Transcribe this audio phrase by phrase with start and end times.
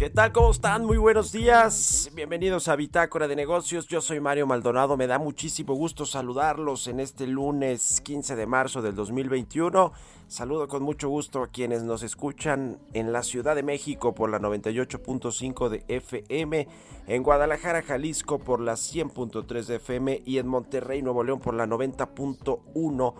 [0.00, 0.32] ¿Qué tal?
[0.32, 0.86] ¿Cómo están?
[0.86, 2.10] Muy buenos días.
[2.14, 3.86] Bienvenidos a Bitácora de Negocios.
[3.86, 4.96] Yo soy Mario Maldonado.
[4.96, 9.92] Me da muchísimo gusto saludarlos en este lunes 15 de marzo del 2021.
[10.26, 14.38] Saludo con mucho gusto a quienes nos escuchan en la Ciudad de México por la
[14.40, 16.66] 98.5 de FM,
[17.06, 21.66] en Guadalajara, Jalisco por la 100.3 de FM y en Monterrey, Nuevo León por la
[21.66, 23.14] 90.1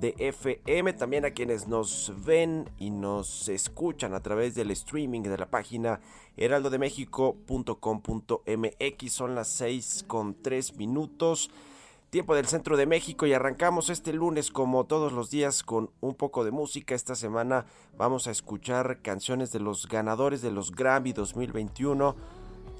[0.00, 5.38] de FM, también a quienes nos ven y nos escuchan a través del streaming de
[5.38, 6.00] la página
[6.36, 9.12] heraldodemexico.com.mx.
[9.12, 11.50] Son las 6 con 3 minutos,
[12.10, 16.14] tiempo del centro de México y arrancamos este lunes como todos los días con un
[16.14, 16.94] poco de música.
[16.94, 17.64] Esta semana
[17.96, 22.16] vamos a escuchar canciones de los ganadores de los Grammy 2021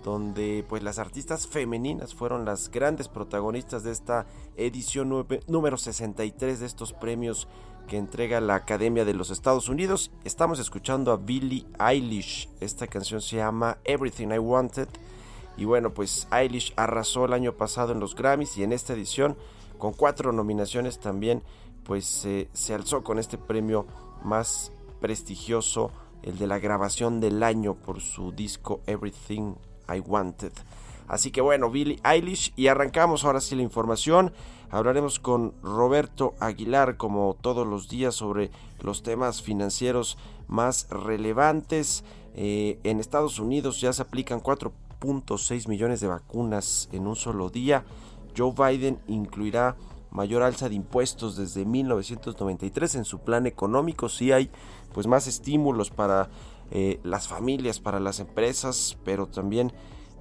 [0.05, 6.67] donde pues las artistas femeninas fueron las grandes protagonistas de esta edición número 63 de
[6.67, 7.49] estos premios
[7.89, 10.11] que entrega la Academia de los Estados Unidos.
[10.25, 12.51] Estamos escuchando a Billie Eilish.
[12.61, 14.89] Esta canción se llama Everything I Wanted.
[15.57, 19.37] Y bueno, pues Eilish arrasó el año pasado en los Grammys y en esta edición,
[19.79, 21.43] con cuatro nominaciones también,
[21.85, 23.87] pues se alzó con este premio
[24.23, 24.71] más
[25.01, 29.55] prestigioso, el de la grabación del año por su disco Everything
[29.89, 30.53] I Wanted.
[31.07, 34.33] Así que bueno, Billie Eilish y arrancamos ahora sí la información.
[34.71, 38.51] Hablaremos con Roberto Aguilar como todos los días sobre
[38.81, 40.19] los temas financieros
[40.49, 42.05] más relevantes.
[42.35, 47.85] Eh, en Estados Unidos ya se aplican 4.6 millones de vacunas en un solo día.
[48.37, 49.77] Joe Biden incluirá
[50.11, 54.09] mayor alza de impuestos desde 1993 en su plan económico.
[54.09, 54.51] Sí hay
[54.93, 56.31] pues más estímulos para
[56.71, 59.73] eh, las familias, para las empresas, pero también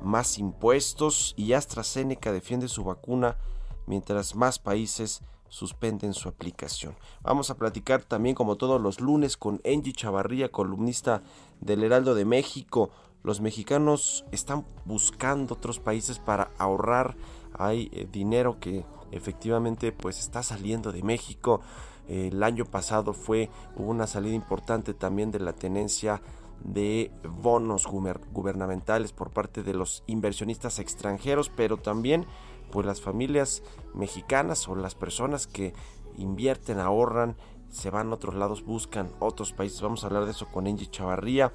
[0.01, 3.37] más impuestos y AstraZeneca defiende su vacuna
[3.85, 5.21] mientras más países
[5.53, 6.95] suspenden su aplicación.
[7.21, 11.21] Vamos a platicar también como todos los lunes con Angie Chavarría, columnista
[11.61, 12.89] del Heraldo de México.
[13.21, 17.15] Los mexicanos están buscando otros países para ahorrar.
[17.53, 21.61] Hay eh, dinero que efectivamente pues está saliendo de México.
[22.07, 26.21] El año pasado fue una salida importante también de la tenencia
[26.63, 32.25] de bonos guber- gubernamentales por parte de los inversionistas extranjeros, pero también
[32.71, 35.73] pues las familias mexicanas o las personas que
[36.17, 37.35] invierten, ahorran,
[37.69, 39.81] se van a otros lados, buscan otros países.
[39.81, 41.51] Vamos a hablar de eso con Angie Chavarría.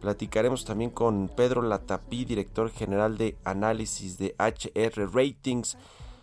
[0.00, 5.76] Platicaremos también con Pedro Latapí, director general de análisis de HR Ratings,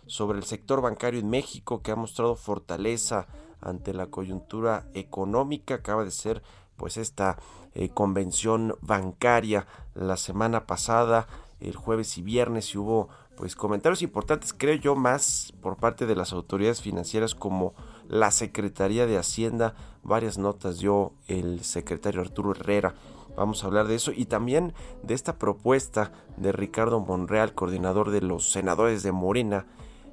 [0.06, 3.26] sobre el sector bancario en México que ha mostrado fortaleza
[3.60, 5.74] ante la coyuntura económica.
[5.74, 6.42] Acaba de ser
[6.76, 7.38] pues esta
[7.74, 11.26] eh, convención bancaria la semana pasada,
[11.60, 16.16] el jueves y viernes, y hubo pues comentarios importantes, creo yo, más por parte de
[16.16, 17.74] las autoridades financieras como
[18.08, 22.94] la Secretaría de Hacienda, varias notas dio el secretario Arturo Herrera.
[23.36, 24.74] Vamos a hablar de eso y también
[25.04, 29.66] de esta propuesta de Ricardo Monreal, coordinador de los senadores de Morena,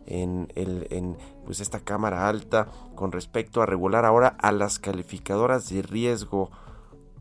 [0.06, 5.70] en, el, en pues esta Cámara Alta con respecto a regular ahora a las calificadoras
[5.70, 6.52] de riesgo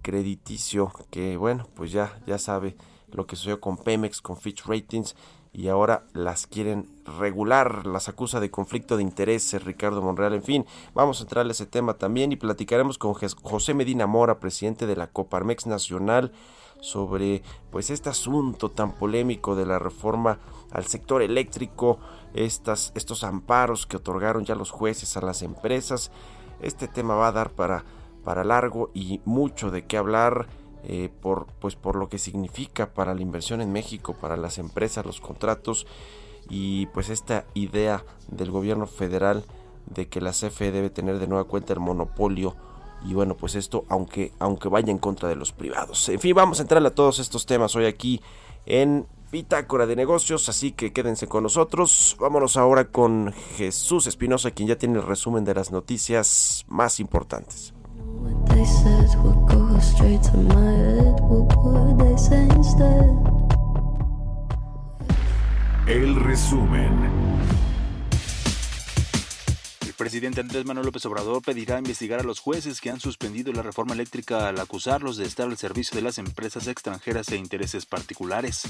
[0.02, 2.76] crediticio que bueno pues ya ya sabe
[3.10, 5.14] lo que sucedió con Pemex, con Fitch Ratings
[5.54, 10.66] y ahora las quieren regular, las acusa de conflicto de intereses Ricardo Monreal, en fin,
[10.94, 14.96] vamos a entrar a ese tema también y platicaremos con José Medina Mora, presidente de
[14.96, 16.32] la Coparmex Nacional,
[16.84, 20.38] sobre pues este asunto tan polémico de la reforma
[20.70, 21.98] al sector eléctrico,
[22.34, 26.10] estas, estos amparos que otorgaron ya los jueces a las empresas.
[26.60, 27.84] Este tema va a dar para,
[28.22, 30.46] para largo y mucho de qué hablar.
[30.86, 35.06] Eh, por, pues por lo que significa para la inversión en México, para las empresas,
[35.06, 35.86] los contratos
[36.50, 39.44] y pues esta idea del gobierno federal
[39.86, 42.54] de que la CFE debe tener de nueva cuenta el monopolio
[43.04, 46.58] y bueno pues esto aunque aunque vaya en contra de los privados en fin vamos
[46.58, 48.20] a entrar a todos estos temas hoy aquí
[48.66, 52.16] en Bitácora de Negocios, así que quédense con nosotros.
[52.20, 57.74] Vámonos ahora con Jesús Espinosa, quien ya tiene el resumen de las noticias más importantes.
[65.88, 67.53] El resumen.
[69.94, 73.94] Presidente Andrés Manuel López Obrador pedirá investigar a los jueces que han suspendido la reforma
[73.94, 78.68] eléctrica al acusarlos de estar al servicio de las empresas extranjeras e intereses particulares.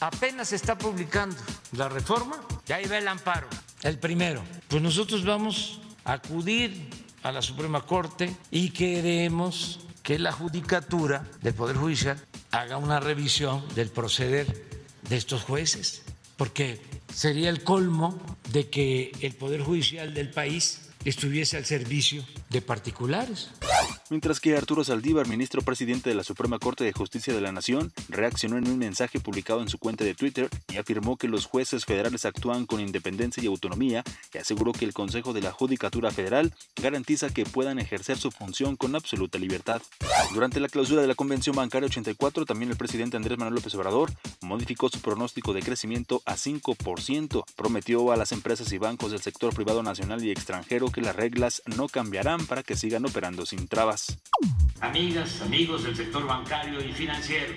[0.00, 1.36] Apenas se está publicando
[1.72, 3.46] la reforma y ahí va el amparo,
[3.82, 4.42] el primero.
[4.68, 6.90] Pues nosotros vamos a acudir
[7.22, 13.64] a la Suprema Corte y queremos que la Judicatura del Poder Judicial haga una revisión
[13.74, 14.68] del proceder
[15.08, 16.02] de estos jueces,
[16.36, 16.80] porque
[17.14, 18.20] sería el colmo
[18.52, 23.50] de que el Poder Judicial del país estuviese al servicio de particulares.
[24.14, 27.92] Mientras que Arturo Saldívar, ministro presidente de la Suprema Corte de Justicia de la Nación,
[28.08, 31.84] reaccionó en un mensaje publicado en su cuenta de Twitter y afirmó que los jueces
[31.84, 36.52] federales actúan con independencia y autonomía y aseguró que el Consejo de la Judicatura Federal
[36.80, 39.82] garantiza que puedan ejercer su función con absoluta libertad.
[40.32, 44.12] Durante la clausura de la Convención Bancaria 84, también el presidente Andrés Manuel López Obrador
[44.42, 47.44] modificó su pronóstico de crecimiento a 5%.
[47.56, 51.62] Prometió a las empresas y bancos del sector privado nacional y extranjero que las reglas
[51.76, 54.03] no cambiarán para que sigan operando sin trabas.
[54.80, 57.52] Amigas, amigos del sector bancario y financiero,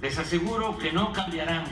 [0.00, 1.64] les aseguro que no cambiarán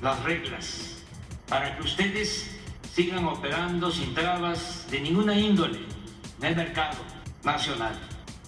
[0.00, 1.02] las reglas
[1.48, 2.50] para que ustedes
[2.94, 5.80] sigan operando sin trabas de ninguna índole
[6.40, 6.98] en el mercado
[7.44, 7.98] nacional.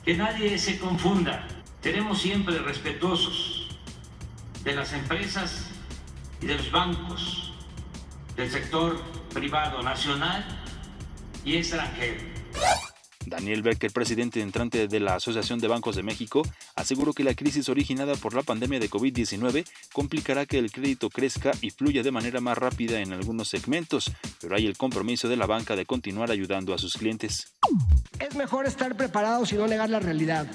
[0.04, 1.46] Que nadie se confunda.
[1.80, 3.68] Seremos siempre respetuosos
[4.64, 5.70] de las empresas
[6.40, 7.52] y de los bancos
[8.36, 9.00] del sector
[9.32, 10.44] privado nacional
[11.44, 12.22] y extranjero.
[13.26, 16.42] Daniel Becker, presidente entrante de la Asociación de Bancos de México,
[16.74, 21.52] aseguró que la crisis originada por la pandemia de COVID-19 complicará que el crédito crezca
[21.60, 25.46] y fluya de manera más rápida en algunos segmentos, pero hay el compromiso de la
[25.46, 27.54] banca de continuar ayudando a sus clientes.
[28.18, 30.46] Es mejor estar preparados y no negar la realidad.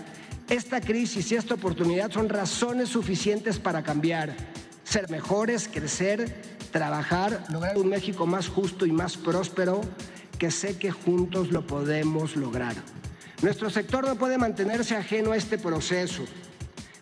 [0.50, 4.36] Esta crisis y esta oportunidad son razones suficientes para cambiar,
[4.84, 6.42] ser mejores, crecer,
[6.72, 9.82] trabajar, lograr un México más justo y más próspero
[10.40, 12.76] que sé que juntos lo podemos lograr.
[13.42, 16.24] Nuestro sector no puede mantenerse ajeno a este proceso.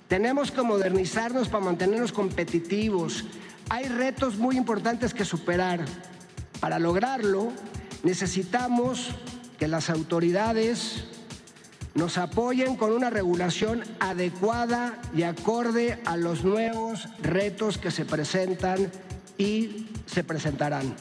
[0.08, 3.26] Tenemos que modernizarnos para mantenernos competitivos.
[3.70, 5.86] Hay retos muy importantes que superar.
[6.60, 7.52] Para lograrlo,
[8.04, 9.12] necesitamos
[9.60, 11.06] que las autoridades
[11.94, 18.92] nos apoyen con una regulación adecuada y acorde a los nuevos retos que se presentan
[19.38, 20.96] y se presentarán.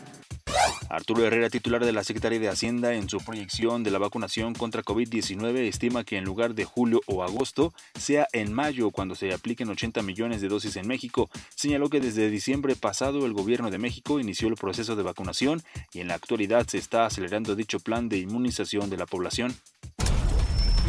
[0.88, 4.82] Arturo Herrera, titular de la Secretaría de Hacienda, en su proyección de la vacunación contra
[4.82, 9.68] COVID-19 estima que en lugar de julio o agosto sea en mayo cuando se apliquen
[9.68, 11.28] 80 millones de dosis en México.
[11.54, 15.62] Señaló que desde diciembre pasado el gobierno de México inició el proceso de vacunación
[15.92, 19.56] y en la actualidad se está acelerando dicho plan de inmunización de la población.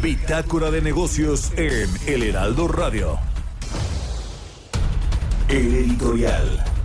[0.02, 3.18] Bitácora de negocios en El Heraldo Radio.
[5.48, 6.77] El editorial.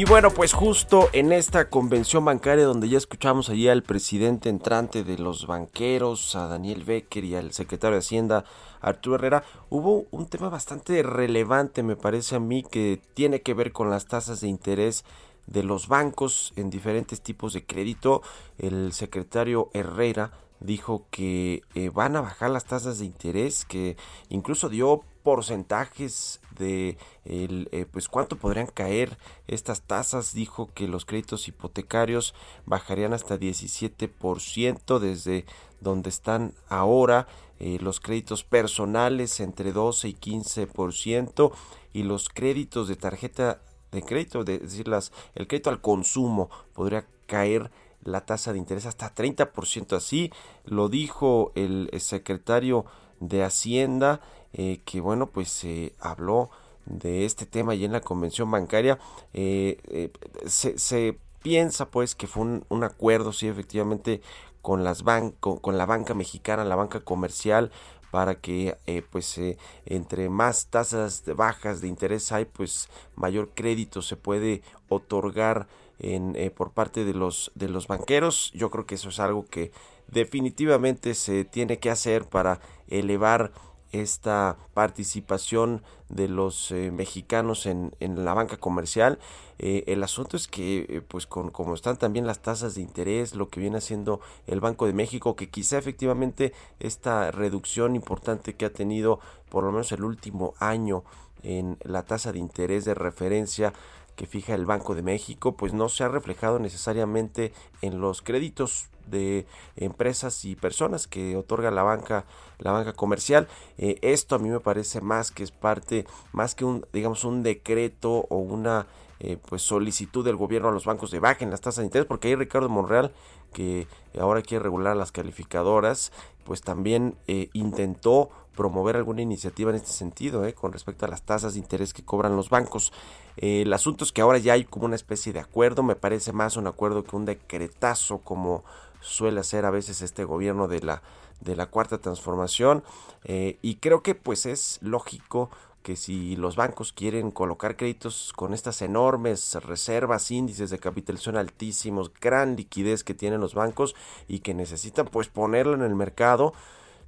[0.00, 5.04] Y bueno, pues justo en esta convención bancaria donde ya escuchamos allí al presidente entrante
[5.04, 8.46] de los banqueros, a Daniel Becker y al secretario de Hacienda,
[8.80, 13.72] Arturo Herrera, hubo un tema bastante relevante, me parece a mí, que tiene que ver
[13.72, 15.04] con las tasas de interés
[15.46, 18.22] de los bancos en diferentes tipos de crédito.
[18.56, 20.30] El secretario Herrera
[20.60, 23.98] dijo que eh, van a bajar las tasas de interés, que
[24.30, 31.04] incluso dio porcentajes de el, eh, pues cuánto podrían caer estas tasas dijo que los
[31.04, 32.34] créditos hipotecarios
[32.66, 35.44] bajarían hasta 17% desde
[35.80, 37.26] donde están ahora
[37.58, 41.52] eh, los créditos personales entre 12 y 15%
[41.92, 43.60] y los créditos de tarjeta
[43.92, 47.70] de crédito, de decir, las, el crédito al consumo podría caer
[48.02, 49.96] la tasa de interés hasta 30%.
[49.96, 50.32] Así
[50.64, 52.86] lo dijo el secretario
[53.20, 54.20] de Hacienda,
[54.52, 56.50] eh, que bueno, pues se habló
[56.86, 58.98] de este tema y en la convención bancaria.
[59.32, 60.10] Eh, eh,
[60.46, 64.20] se, piensa pues que fue un, acuerdo, sí, efectivamente,
[64.60, 65.02] con, las
[65.40, 67.70] con, la banca mexicana, la banca comercial,
[68.10, 68.76] para que
[69.10, 69.40] pues
[69.86, 75.68] entre más tasas bajas de interés hay pues mayor crédito se puede otorgar
[76.00, 79.70] en, por parte de los de los banqueros yo creo que eso es algo que
[80.08, 83.52] definitivamente se tiene que hacer para elevar
[83.92, 89.18] esta participación de los eh, mexicanos en, en, la banca comercial.
[89.58, 93.34] Eh, el asunto es que, eh, pues, con, como están también las tasas de interés,
[93.34, 98.66] lo que viene haciendo el Banco de México, que quizá efectivamente esta reducción importante que
[98.66, 101.04] ha tenido por lo menos el último año
[101.42, 103.72] en la tasa de interés de referencia
[104.16, 108.90] que fija el Banco de México, pues no se ha reflejado necesariamente en los créditos
[109.10, 112.24] de empresas y personas que otorga la banca
[112.58, 113.48] la banca comercial.
[113.78, 117.42] Eh, esto a mí me parece más que es parte más que un digamos un
[117.42, 118.86] decreto o una
[119.18, 122.28] eh, pues solicitud del gobierno a los bancos de bajen las tasas de interés porque
[122.28, 123.12] ahí Ricardo Monreal
[123.52, 123.86] que
[124.18, 126.12] ahora quiere regular las calificadoras
[126.44, 131.54] pues también eh, intentó promover alguna iniciativa en este sentido con respecto a las tasas
[131.54, 132.92] de interés que cobran los bancos.
[133.36, 136.56] El asunto es que ahora ya hay como una especie de acuerdo me parece más
[136.56, 138.64] un acuerdo que un decretazo como
[139.00, 141.02] suele hacer a veces este gobierno de la,
[141.40, 142.82] de la cuarta transformación
[143.24, 145.50] eh, y creo que pues es lógico
[145.82, 152.12] que si los bancos quieren colocar créditos con estas enormes reservas, índices de capitalización altísimos,
[152.20, 153.94] gran liquidez que tienen los bancos
[154.28, 156.52] y que necesitan pues ponerlo en el mercado,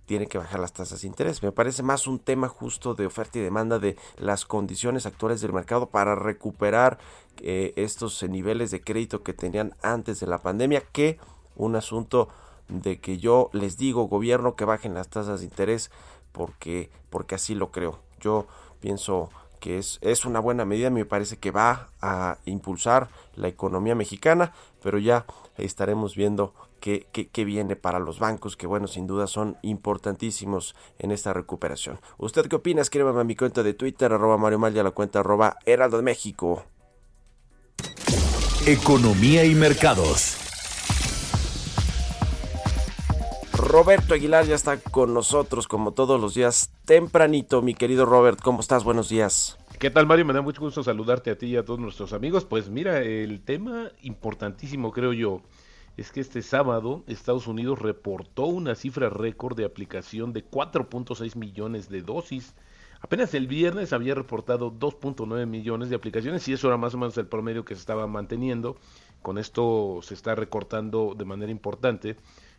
[0.07, 1.43] tiene que bajar las tasas de interés.
[1.43, 5.53] Me parece más un tema justo de oferta y demanda de las condiciones actuales del
[5.53, 6.99] mercado para recuperar
[7.41, 11.19] eh, estos niveles de crédito que tenían antes de la pandemia que
[11.57, 12.29] un asunto
[12.69, 15.91] de que yo les digo gobierno que bajen las tasas de interés
[16.33, 18.01] porque porque así lo creo.
[18.21, 18.47] Yo
[18.81, 19.31] pienso
[19.61, 24.53] que es, es una buena medida, me parece que va a impulsar la economía mexicana,
[24.83, 25.25] pero ya
[25.57, 31.13] estaremos viendo qué, qué, viene para los bancos, que bueno, sin duda son importantísimos en
[31.13, 32.01] esta recuperación.
[32.19, 32.83] ¿Usted qué opina?
[32.83, 36.03] Escríbame a mi cuenta de Twitter, arroba Mario Mal, a la cuenta arroba Heraldo de
[36.03, 36.65] México.
[38.67, 40.42] Economía y mercados.
[43.63, 47.63] Roberto Aguilar ya está con nosotros como todos los días tempranito.
[47.63, 48.83] Mi querido Robert, ¿cómo estás?
[48.83, 49.57] Buenos días.
[49.79, 50.27] ¿Qué tal Mario?
[50.27, 52.45] Me da mucho gusto saludarte a ti y a todos nuestros amigos.
[52.45, 55.43] Pues mira, el tema importantísimo creo yo
[55.97, 61.89] es que este sábado Estados Unidos reportó una cifra récord de aplicación de 4.6 millones
[61.89, 62.55] de dosis.
[63.01, 67.17] Apenas el viernes había reportado 2.9 millones de aplicaciones y eso era más o menos
[67.17, 68.77] el promedio que se estaba manteniendo.
[69.23, 72.17] Con esto se está recortando de manera importante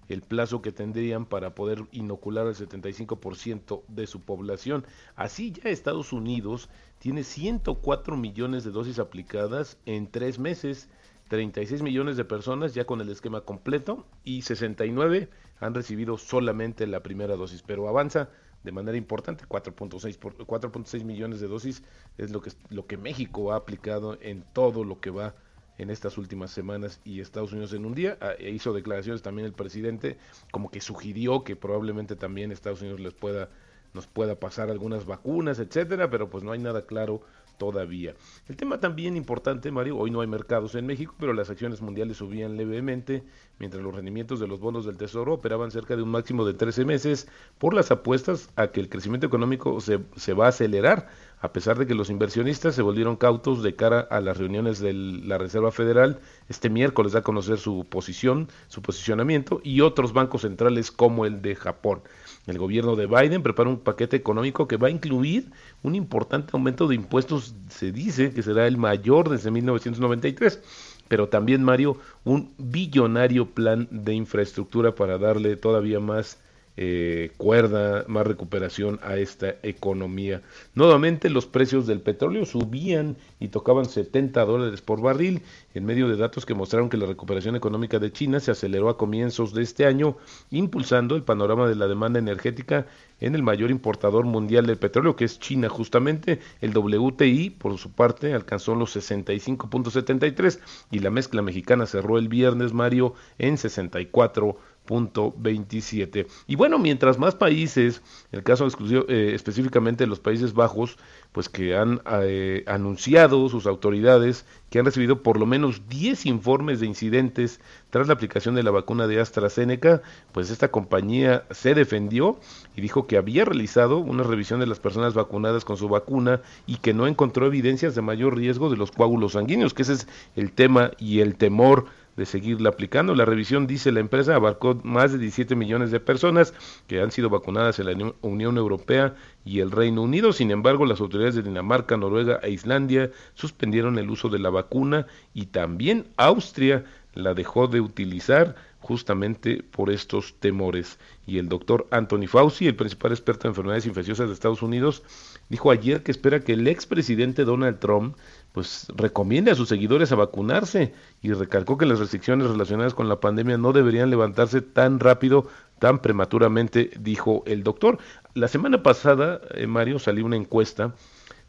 [0.09, 4.85] el plazo que tendrían para poder inocular al 75% de su población.
[5.15, 6.69] Así ya Estados Unidos
[6.99, 10.89] tiene 104 millones de dosis aplicadas en tres meses,
[11.29, 15.29] 36 millones de personas ya con el esquema completo y 69
[15.59, 18.29] han recibido solamente la primera dosis, pero avanza
[18.63, 21.83] de manera importante, 4.6 4.6 millones de dosis
[22.17, 25.35] es lo que lo que México ha aplicado en todo lo que va
[25.77, 28.17] en estas últimas semanas y Estados Unidos en un día.
[28.21, 30.17] Ah, e hizo declaraciones también el presidente
[30.51, 33.49] como que sugirió que probablemente también Estados Unidos les pueda
[33.93, 37.21] nos pueda pasar algunas vacunas, etcétera, pero pues no hay nada claro
[37.57, 38.15] todavía.
[38.47, 42.17] El tema también importante, Mario, hoy no hay mercados en México, pero las acciones mundiales
[42.17, 43.23] subían levemente,
[43.59, 46.85] mientras los rendimientos de los bonos del Tesoro operaban cerca de un máximo de 13
[46.85, 47.27] meses
[47.59, 51.09] por las apuestas a que el crecimiento económico se, se va a acelerar,
[51.43, 54.93] a pesar de que los inversionistas se volvieron cautos de cara a las reuniones de
[54.93, 56.21] la Reserva Federal.
[56.47, 61.41] Este miércoles da a conocer su posición, su posicionamiento y otros bancos centrales como el
[61.41, 62.01] de Japón.
[62.47, 66.87] El gobierno de Biden prepara un paquete económico que va a incluir un importante aumento
[66.87, 70.61] de impuestos, se dice que será el mayor desde 1993,
[71.09, 76.39] pero también, Mario, un billonario plan de infraestructura para darle todavía más
[76.75, 80.41] eh, cuerda, más recuperación a esta economía.
[80.73, 85.43] Nuevamente los precios del petróleo subían y tocaban 70 dólares por barril
[85.75, 88.97] en medio de datos que mostraron que la recuperación económica de China se aceleró a
[88.97, 90.17] comienzos de este año,
[90.49, 92.87] impulsando el panorama de la demanda energética
[93.19, 96.39] en el mayor importador mundial de petróleo, que es China justamente.
[96.59, 100.59] El WTI, por su parte, alcanzó los 65.73
[100.91, 106.27] y la mezcla mexicana cerró el viernes, Mario, en 64 27.
[106.47, 110.97] Y bueno, mientras más países, el caso exclusivo, eh, específicamente los Países Bajos,
[111.31, 116.79] pues que han eh, anunciado sus autoridades que han recibido por lo menos 10 informes
[116.79, 117.59] de incidentes
[117.89, 122.39] tras la aplicación de la vacuna de AstraZeneca, pues esta compañía se defendió
[122.75, 126.77] y dijo que había realizado una revisión de las personas vacunadas con su vacuna y
[126.77, 130.51] que no encontró evidencias de mayor riesgo de los coágulos sanguíneos, que ese es el
[130.51, 133.15] tema y el temor de seguirla aplicando.
[133.15, 136.53] La revisión, dice la empresa, abarcó más de 17 millones de personas
[136.87, 139.15] que han sido vacunadas en la Unión Europea
[139.45, 140.33] y el Reino Unido.
[140.33, 145.07] Sin embargo, las autoridades de Dinamarca, Noruega e Islandia suspendieron el uso de la vacuna
[145.33, 150.99] y también Austria la dejó de utilizar justamente por estos temores.
[151.25, 155.03] Y el doctor Anthony Fauci, el principal experto en enfermedades infecciosas de Estados Unidos,
[155.47, 158.17] dijo ayer que espera que el expresidente Donald Trump
[158.51, 163.21] pues recomiende a sus seguidores a vacunarse y recalcó que las restricciones relacionadas con la
[163.21, 165.47] pandemia no deberían levantarse tan rápido,
[165.79, 167.99] tan prematuramente, dijo el doctor.
[168.33, 170.93] La semana pasada, eh, Mario, salió una encuesta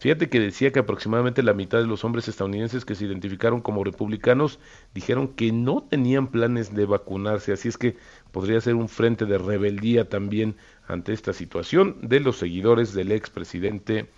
[0.04, 3.84] Fíjate que decía que aproximadamente la mitad de los hombres estadounidenses que se identificaron como
[3.84, 4.60] republicanos
[4.92, 7.96] dijeron que no tenían planes de vacunarse, así es que
[8.30, 10.56] podría ser un frente de rebeldía también
[10.86, 14.10] ante esta situación de los seguidores del expresidente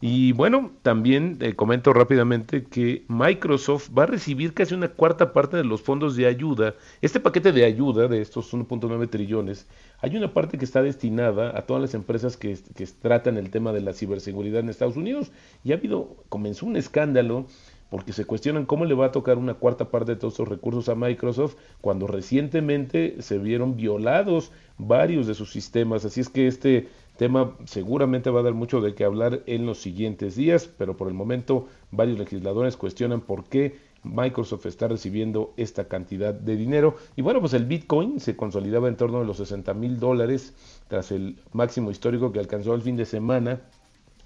[0.00, 5.56] Y bueno, también eh, comento rápidamente que Microsoft va a recibir casi una cuarta parte
[5.56, 6.74] de los fondos de ayuda.
[7.00, 9.66] Este paquete de ayuda de estos 1.9 trillones,
[10.00, 13.72] hay una parte que está destinada a todas las empresas que, que tratan el tema
[13.72, 15.32] de la ciberseguridad en Estados Unidos.
[15.64, 17.46] Y ha habido, comenzó un escándalo
[17.94, 20.88] porque se cuestionan cómo le va a tocar una cuarta parte de todos estos recursos
[20.88, 26.04] a Microsoft cuando recientemente se vieron violados varios de sus sistemas.
[26.04, 29.78] Así es que este tema seguramente va a dar mucho de qué hablar en los
[29.78, 35.88] siguientes días, pero por el momento varios legisladores cuestionan por qué Microsoft está recibiendo esta
[35.88, 36.96] cantidad de dinero.
[37.16, 40.54] Y bueno, pues el Bitcoin se consolidaba en torno a los 60 mil dólares
[40.88, 43.60] tras el máximo histórico que alcanzó el fin de semana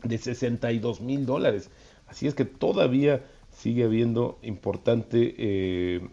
[0.03, 1.71] de 62 mil dólares.
[2.07, 6.09] Así es que todavía sigue habiendo importante, eh,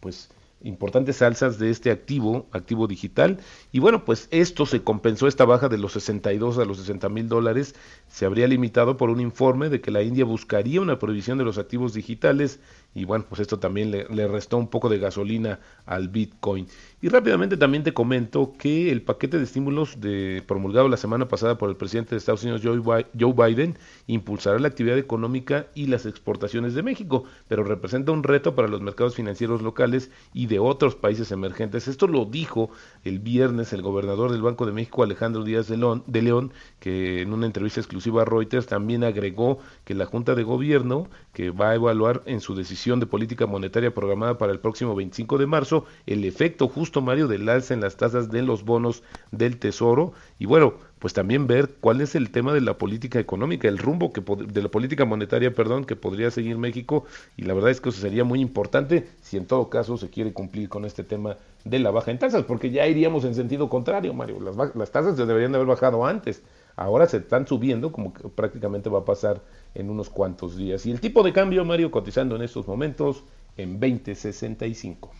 [0.00, 0.30] pues
[0.62, 3.38] importantes alzas de este activo, activo digital.
[3.72, 7.28] Y bueno, pues esto se compensó, esta baja de los 62 a los 60 mil
[7.28, 7.74] dólares,
[8.10, 11.58] se habría limitado por un informe de que la India buscaría una prohibición de los
[11.58, 12.60] activos digitales
[12.92, 16.66] y bueno, pues esto también le, restó un poco de gasolina al Bitcoin.
[17.00, 21.56] Y rápidamente también te comento que el paquete de estímulos de, promulgado la semana pasada
[21.56, 26.74] por el presidente de Estados Unidos, Joe Biden, impulsará la actividad económica y las exportaciones
[26.74, 31.30] de México, pero representa un reto para los mercados financieros locales y de otros países
[31.30, 31.86] emergentes.
[31.86, 32.70] Esto lo dijo
[33.04, 37.22] el viernes el gobernador del Banco de México, Alejandro Díaz de León, de León que
[37.22, 41.70] en una entrevista exclusiva a Reuters también agregó que la Junta de Gobierno, que va
[41.70, 45.84] a evaluar en su decisión de política monetaria programada para el próximo 25 de marzo,
[46.06, 50.12] el efecto justo, Mario, del alza en las tasas de los bonos del Tesoro.
[50.38, 54.12] Y bueno, pues también ver cuál es el tema de la política económica, el rumbo
[54.12, 57.04] que de la política monetaria, perdón, que podría seguir México.
[57.36, 60.32] Y la verdad es que eso sería muy importante si en todo caso se quiere
[60.34, 64.12] cumplir con este tema de la baja en tasas, porque ya iríamos en sentido contrario,
[64.12, 64.40] Mario.
[64.40, 66.42] Las, las tasas se deberían de haber bajado antes.
[66.80, 69.42] Ahora se están subiendo, como que prácticamente va a pasar
[69.74, 70.86] en unos cuantos días.
[70.86, 73.22] Y el tipo de cambio, Mario, cotizando en estos momentos
[73.58, 75.10] en 2065.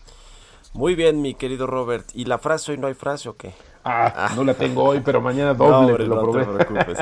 [0.73, 2.09] Muy bien, mi querido Robert.
[2.15, 3.53] ¿Y la frase hoy no hay frase o qué?
[3.83, 4.33] Ah, ah.
[4.35, 6.97] no la tengo hoy, pero mañana doble, lo no te preocupes.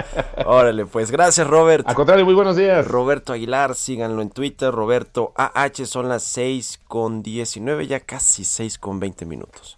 [0.46, 1.88] Órale, pues gracias, Robert.
[1.88, 2.86] A contrario, muy buenos días.
[2.86, 8.78] Roberto Aguilar, síganlo en Twitter, Roberto AH, son las 6 con 19, ya casi 6
[8.78, 9.78] con 20 minutos.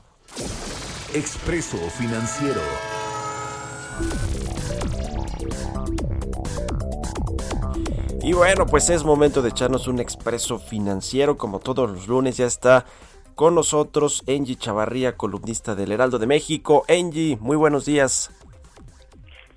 [1.13, 2.61] Expreso Financiero.
[8.23, 11.37] Y bueno, pues es momento de echarnos un expreso financiero.
[11.37, 12.85] Como todos los lunes, ya está
[13.33, 16.85] con nosotros Angie Chavarría, columnista del Heraldo de México.
[16.87, 18.29] Angie, muy buenos días.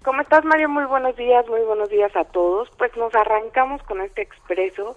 [0.02, 0.70] ¿Cómo estás, Mario?
[0.70, 2.70] Muy buenos días, muy buenos días a todos.
[2.78, 4.96] Pues nos arrancamos con este expreso.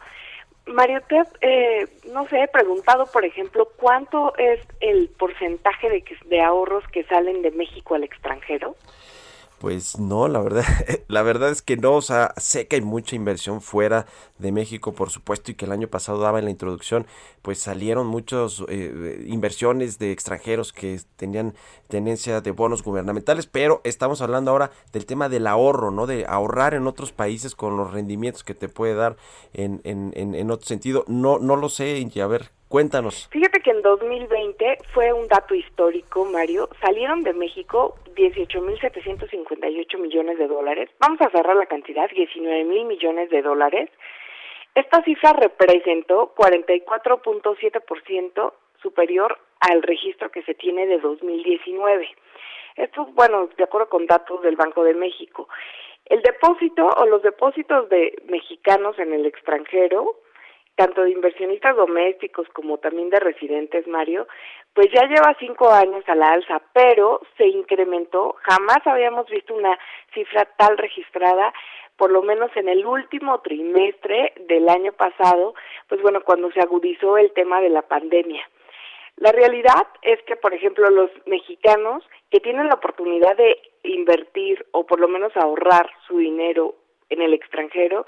[0.66, 6.42] Mario, te eh, no sé, he preguntado, por ejemplo, cuánto es el porcentaje de, de
[6.42, 8.76] ahorros que salen de México al extranjero.
[9.60, 10.64] Pues no, la verdad,
[11.08, 14.06] la verdad es que no, o sea, sé que hay mucha inversión fuera
[14.38, 17.08] de México, por supuesto, y que el año pasado daba en la introducción,
[17.42, 21.56] pues salieron muchas eh, inversiones de extranjeros que tenían
[21.88, 26.06] tenencia de bonos gubernamentales, pero estamos hablando ahora del tema del ahorro, ¿no?
[26.06, 29.18] De ahorrar en otros países con los rendimientos que te puede dar
[29.54, 31.04] en, en, en, en otro sentido.
[31.08, 33.28] No, no lo sé, y a ver, Cuéntanos.
[33.32, 36.68] Fíjate que en 2020 fue un dato histórico, Mario.
[36.82, 40.90] Salieron de México 18.758 millones de dólares.
[41.00, 43.90] Vamos a cerrar la cantidad, 19 mil millones de dólares.
[44.76, 52.06] Esta cifra representó 44.7% superior al registro que se tiene de 2019.
[52.76, 55.48] Esto, bueno, de acuerdo con datos del Banco de México.
[56.06, 60.18] El depósito o los depósitos de mexicanos en el extranjero,
[60.78, 64.28] tanto de inversionistas domésticos como también de residentes, Mario,
[64.74, 68.36] pues ya lleva cinco años a la alza, pero se incrementó.
[68.44, 69.78] Jamás habíamos visto una
[70.14, 71.52] cifra tal registrada,
[71.98, 75.56] por lo menos en el último trimestre del año pasado,
[75.90, 78.48] pues bueno, cuando se agudizó el tema de la pandemia.
[79.16, 84.86] La realidad es que, por ejemplo, los mexicanos que tienen la oportunidad de invertir o
[84.86, 86.76] por lo menos ahorrar su dinero
[87.10, 88.06] en el extranjero,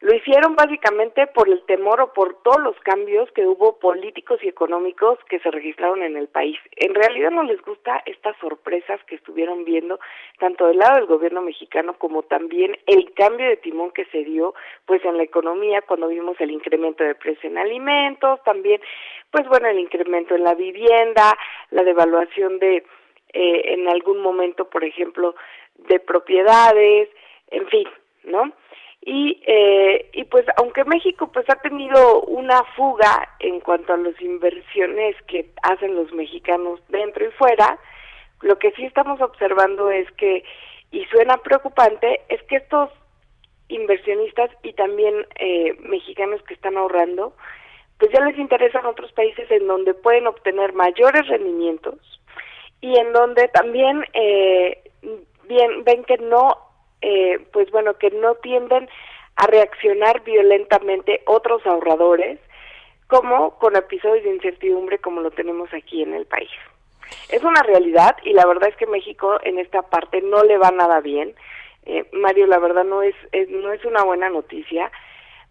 [0.00, 4.48] lo hicieron básicamente por el temor o por todos los cambios que hubo políticos y
[4.48, 6.56] económicos que se registraron en el país.
[6.76, 9.98] En realidad no les gusta estas sorpresas que estuvieron viendo
[10.38, 14.54] tanto del lado del gobierno mexicano como también el cambio de timón que se dio
[14.86, 18.80] pues en la economía cuando vimos el incremento de precio en alimentos, también
[19.32, 21.36] pues bueno, el incremento en la vivienda,
[21.70, 22.84] la devaluación de
[23.32, 25.34] eh, en algún momento, por ejemplo,
[25.74, 27.08] de propiedades,
[27.50, 27.88] en fin,
[28.24, 28.52] ¿no?
[29.00, 34.20] Y eh, y pues aunque México pues ha tenido una fuga en cuanto a las
[34.20, 37.78] inversiones que hacen los mexicanos dentro y fuera
[38.42, 40.44] lo que sí estamos observando es que
[40.90, 42.90] y suena preocupante es que estos
[43.68, 47.34] inversionistas y también eh, mexicanos que están ahorrando
[47.98, 51.98] pues ya les interesan otros países en donde pueden obtener mayores rendimientos
[52.80, 54.82] y en donde también eh,
[55.48, 56.67] bien ven que no
[57.02, 58.88] eh, pues bueno, que no tienden
[59.36, 62.38] a reaccionar violentamente otros ahorradores,
[63.06, 66.50] como con episodios de incertidumbre como lo tenemos aquí en el país.
[67.30, 70.70] Es una realidad y la verdad es que México en esta parte no le va
[70.70, 71.34] nada bien.
[71.86, 74.90] Eh, Mario, la verdad no es, es, no es una buena noticia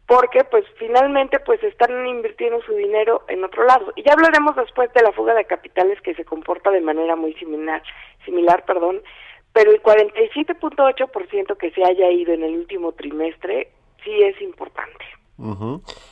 [0.07, 3.91] porque pues finalmente pues están invirtiendo su dinero en otro lado.
[3.95, 7.33] Y ya hablaremos después de la fuga de capitales que se comporta de manera muy
[7.33, 7.83] similar,
[8.23, 9.01] similar, perdón,
[9.53, 13.71] pero el 47.8% que se haya ido en el último trimestre
[14.03, 15.05] sí es importante.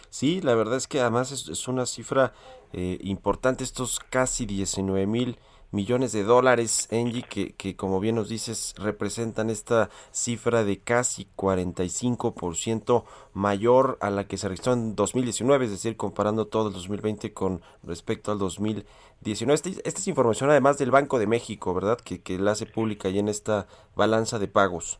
[0.09, 2.33] Sí, la verdad es que además es, una cifra
[2.73, 5.37] eh, importante, estos casi 19 mil
[5.75, 11.27] millones de dólares, Engie, que, que como bien nos dices, representan esta cifra de casi
[11.35, 17.33] 45% mayor a la que se registró en 2019, es decir, comparando todo el 2020
[17.33, 19.53] con respecto al 2019.
[19.53, 21.99] Este, esta es información además del Banco de México, ¿verdad?
[21.99, 24.99] Que, que la hace pública ahí en esta balanza de pagos.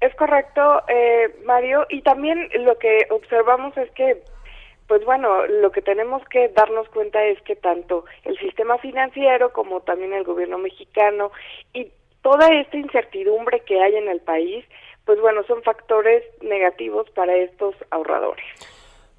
[0.00, 4.22] Es correcto, eh, Mario, y también lo que observamos es que
[4.86, 9.80] pues bueno, lo que tenemos que darnos cuenta es que tanto el sistema financiero como
[9.80, 11.32] también el gobierno mexicano
[11.72, 11.90] y
[12.22, 14.64] toda esta incertidumbre que hay en el país,
[15.04, 18.44] pues bueno, son factores negativos para estos ahorradores.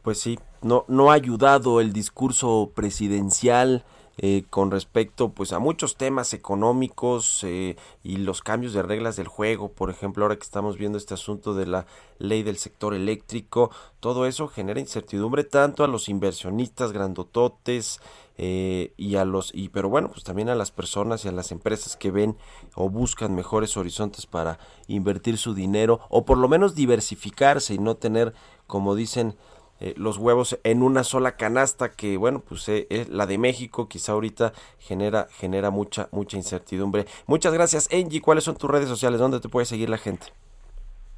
[0.01, 3.83] Pues sí, no, no ha ayudado el discurso presidencial
[4.19, 9.27] eh, con respecto pues a muchos temas económicos eh, y los cambios de reglas del
[9.27, 11.85] juego por ejemplo ahora que estamos viendo este asunto de la
[12.17, 18.01] ley del sector eléctrico todo eso genera incertidumbre tanto a los inversionistas grandototes
[18.39, 21.51] eh, y a los y pero bueno pues también a las personas y a las
[21.51, 22.37] empresas que ven
[22.73, 27.97] o buscan mejores horizontes para invertir su dinero o por lo menos diversificarse y no
[27.97, 28.33] tener
[28.65, 29.35] como dicen
[29.79, 33.87] eh, los huevos en una sola canasta que bueno pues eh, es la de México
[33.87, 37.05] quizá ahorita genera genera mucha mucha incertidumbre.
[37.25, 37.89] Muchas gracias.
[37.91, 40.27] Angie cuáles son tus redes sociales dónde te puede seguir la gente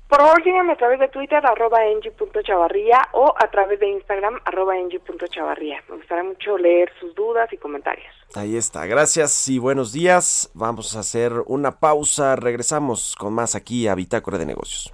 [0.10, 1.78] por favor síganme a través de Twitter arroba
[2.44, 4.74] Chavarría o a través de Instagram arroba
[5.30, 8.08] Chavarría me gustaría mucho leer sus dudas y comentarios.
[8.34, 8.88] Ahí está.
[8.88, 10.50] Gracias y buenos días.
[10.56, 12.36] Vamos a hacer una pausa.
[12.36, 14.94] Regresamos con más aquí a Bitácora de Negocios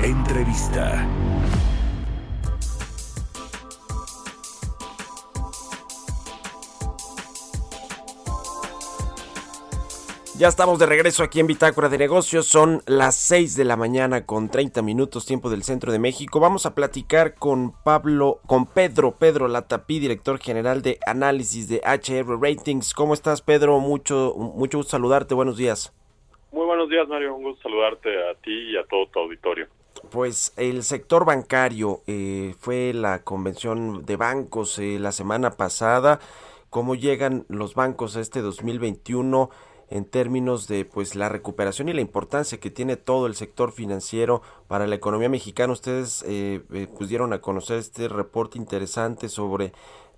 [0.00, 1.08] Entrevista.
[10.36, 12.46] Ya estamos de regreso aquí en Bitácora de Negocios.
[12.46, 16.40] Son las 6 de la mañana con 30 minutos tiempo del centro de México.
[16.40, 22.38] Vamos a platicar con Pablo, con Pedro, Pedro Latapí, director general de análisis de HR
[22.40, 22.94] Ratings.
[22.94, 23.78] ¿Cómo estás, Pedro?
[23.78, 25.34] Mucho, mucho gusto saludarte.
[25.34, 25.94] Buenos días.
[26.50, 27.36] Muy buenos días, Mario.
[27.36, 29.68] Un gusto saludarte a ti y a todo tu auditorio.
[30.10, 36.20] Pues el sector bancario eh, fue la convención de bancos eh, la semana pasada.
[36.70, 39.50] ¿Cómo llegan los bancos a este 2021
[39.90, 44.42] en términos de pues la recuperación y la importancia que tiene todo el sector financiero
[44.66, 45.72] para la economía mexicana?
[45.72, 49.72] Ustedes eh, pues dieron a conocer este reporte interesante sobre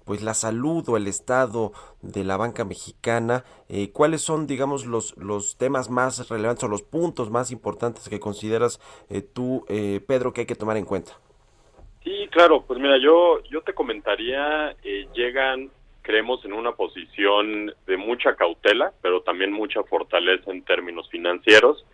[0.07, 5.17] pues la salud o el estado de la banca mexicana, eh, ¿cuáles son, digamos, los,
[5.19, 10.33] los temas más relevantes o los puntos más importantes que consideras eh, tú, eh, Pedro,
[10.33, 11.13] que hay que tomar en cuenta?
[12.05, 14.77] Sí, claro, pues mira, yo, yo te comentaría,
[15.13, 15.71] llegan,
[16.03, 21.85] creemos, en una posición de mucha cautela, pero también mucha fortaleza en términos financieros.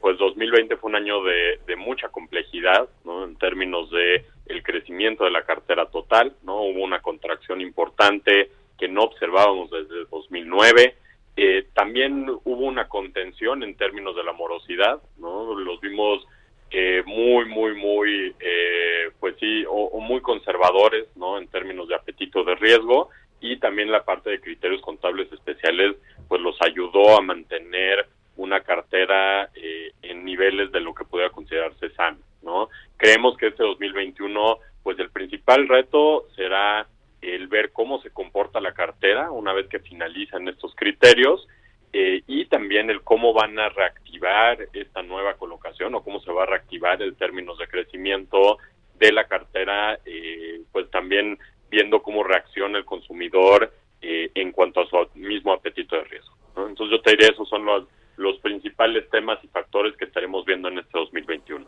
[0.00, 3.24] Pues 2020 fue un año de, de mucha complejidad, ¿no?
[3.24, 6.62] En términos de el crecimiento de la cartera total, ¿no?
[6.62, 10.94] Hubo una contracción importante que no observábamos desde 2009.
[11.36, 15.54] Eh, también hubo una contención en términos de la morosidad, ¿no?
[15.54, 16.26] Los vimos
[16.70, 21.38] eh, muy, muy, muy, eh, pues sí, o, muy conservadores, ¿no?
[21.38, 26.40] En términos de apetito de riesgo y también la parte de criterios contables especiales, pues
[26.40, 32.18] los ayudó a mantener una cartera en niveles de lo que pudiera considerarse sano.
[32.42, 32.68] ¿no?
[32.96, 36.86] Creemos que este 2021, pues el principal reto será
[37.20, 41.46] el ver cómo se comporta la cartera una vez que finalizan estos criterios
[41.92, 46.42] eh, y también el cómo van a reactivar esta nueva colocación o cómo se va
[46.42, 48.58] a reactivar en términos de crecimiento
[48.98, 51.38] de la cartera, eh, pues también
[51.70, 53.72] viendo cómo reacciona el consumidor
[54.02, 56.36] eh, en cuanto a su mismo apetito de riesgo.
[56.56, 57.84] Entonces yo te diría esos son los
[58.18, 61.66] los principales temas y factores que estaremos viendo en este 2021.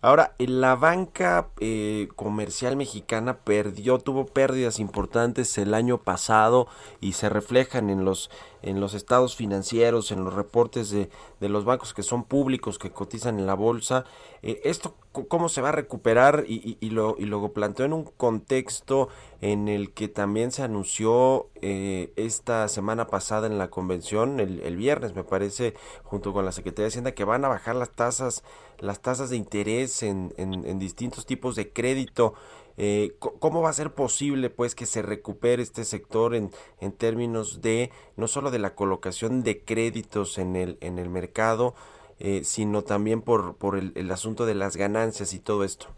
[0.00, 6.68] Ahora, la banca eh, comercial mexicana perdió, tuvo pérdidas importantes el año pasado
[7.00, 8.30] y se reflejan en los
[8.62, 11.08] en los estados financieros, en los reportes de,
[11.40, 14.04] de los bancos que son públicos, que cotizan en la bolsa.
[14.42, 14.94] Eh, ¿Esto
[15.28, 16.44] cómo se va a recuperar?
[16.46, 19.08] Y, y, lo, y planteó en un contexto
[19.40, 24.76] en el que también se anunció eh, esta semana pasada en la convención, el, el,
[24.76, 28.44] viernes me parece, junto con la Secretaría de Hacienda, que van a bajar las tasas,
[28.80, 32.34] las tasas de interés en, en, en distintos tipos de crédito.
[32.80, 37.60] Eh, ¿Cómo va a ser posible pues que se recupere este sector en, en términos
[37.60, 41.74] de no solo de la colocación de créditos en el, en el mercado,
[42.20, 45.88] eh, sino también por, por el, el, asunto de las ganancias y todo esto?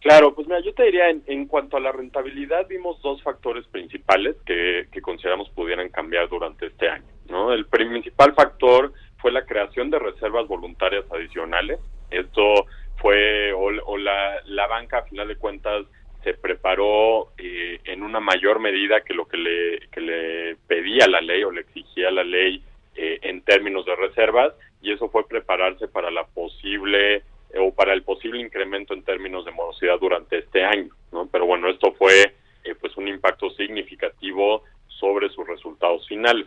[0.00, 3.66] Claro, pues mira, yo te diría, en, en cuanto a la rentabilidad, vimos dos factores
[3.66, 7.04] principales que, que consideramos pudieran cambiar durante este año.
[7.28, 7.52] ¿no?
[7.52, 11.78] El principal factor fue la creación de reservas voluntarias adicionales.
[12.10, 15.86] Esto fue o, la, la, banca a final de cuentas
[16.22, 21.20] se preparó eh, en una mayor medida que lo que le, que le pedía la
[21.20, 22.62] ley o le exigía la ley
[22.94, 27.22] eh, en términos de reservas y eso fue prepararse para la posible
[27.58, 31.28] o para el posible incremento en términos de morosidad durante este año, ¿no?
[31.30, 36.46] Pero bueno, esto fue eh, pues un impacto significativo sobre sus resultados finales.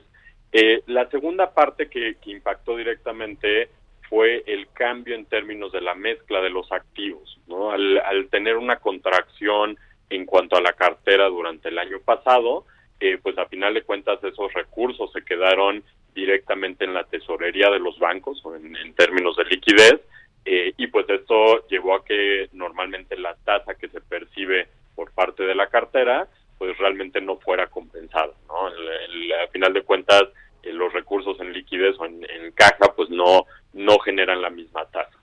[0.87, 3.69] La segunda parte que, que impactó directamente
[4.09, 7.71] fue el cambio en términos de la mezcla de los activos, ¿no?
[7.71, 9.77] Al, al tener una contracción
[10.09, 12.65] en cuanto a la cartera durante el año pasado,
[12.99, 17.79] eh, pues a final de cuentas esos recursos se quedaron directamente en la tesorería de
[17.79, 19.99] los bancos o en, términos de liquidez
[20.45, 25.43] eh, y pues esto llevó a que normalmente la tasa que se percibe por parte
[25.43, 28.69] de la cartera pues realmente no fuera compensada, ¿no?
[28.69, 30.29] El, a final de cuentas eh,
[30.73, 35.17] los recursos en liquidez o en, en caja pues no no generan la misma tasa.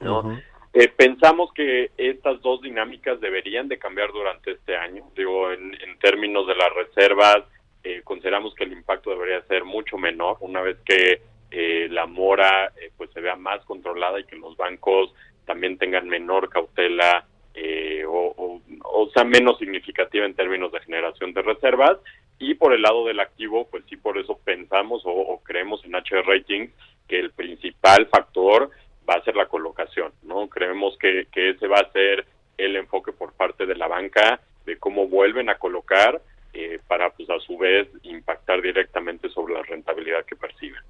[0.00, 0.38] ¿no?
[0.74, 5.04] eh, pensamos que estas dos dinámicas deberían de cambiar durante este año.
[5.16, 7.44] Digo, en, en términos de las reservas,
[7.82, 12.72] eh, consideramos que el impacto debería ser mucho menor una vez que eh, la mora
[12.76, 18.04] eh, pues se vea más controlada y que los bancos también tengan menor cautela eh,
[18.04, 21.98] o, o, o, sea menos significativa en términos de generación de reservas
[22.38, 26.22] y por el lado del activo pues sí por eso pensamos o, creemos en H
[26.22, 26.70] Ratings
[27.08, 28.70] que el principal factor
[29.08, 30.48] va a ser la colocación, ¿no?
[30.48, 32.26] Creemos que, que ese va a ser
[32.58, 36.20] el enfoque por parte de la banca de cómo vuelven a colocar
[36.52, 40.80] eh, para, pues, a su vez, impactar directamente sobre la rentabilidad que perciben.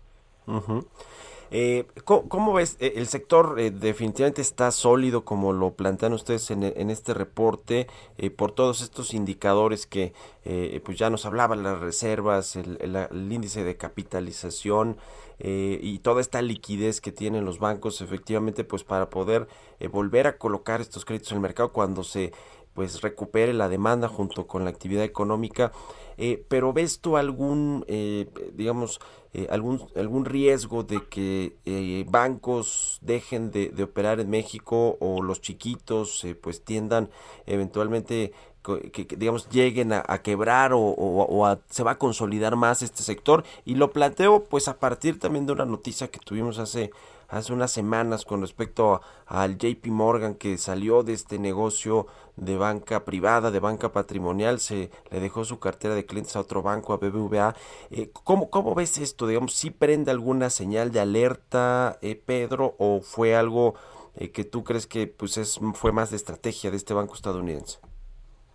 [0.46, 0.80] Uh.
[1.50, 2.76] Eh, ¿cómo, ¿cómo, ves?
[2.80, 7.86] Eh, el sector eh, definitivamente está sólido, como lo plantean ustedes en, este reporte,
[8.18, 10.12] eh, por todos estos indicadores que
[10.84, 14.96] pues ya nos hablaban, las reservas, el, el índice de capitalización
[15.40, 19.48] y toda esta liquidez que tienen los bancos, efectivamente, pues para poder
[19.90, 22.32] volver a colocar estos créditos en el mercado cuando se
[22.76, 25.72] pues recupere la demanda junto con la actividad económica.
[26.18, 29.00] Eh, pero ves tú algún, eh, digamos,
[29.32, 36.24] eh, algún, algún riesgo de que bancos dejen de, operar en México o los chiquitos
[36.42, 37.10] pues tiendan
[37.46, 43.44] eventualmente que, digamos lleguen a, quebrar o, o, se va a consolidar más este sector
[43.64, 46.90] y lo planteo pues a partir también de una noticia que tuvimos hace
[47.28, 53.04] hace unas semanas con respecto al JP Morgan que salió de este negocio de banca
[53.04, 56.98] privada, de banca patrimonial, se le dejó su cartera de clientes a otro banco, a
[56.98, 57.54] BBVA.
[57.90, 59.26] Eh, ¿cómo, ¿Cómo ves esto?
[59.26, 63.74] Digamos, ¿sí prende alguna señal de alerta, eh, Pedro, o fue algo
[64.16, 67.78] eh, que tú crees que pues es, fue más de estrategia de este banco estadounidense?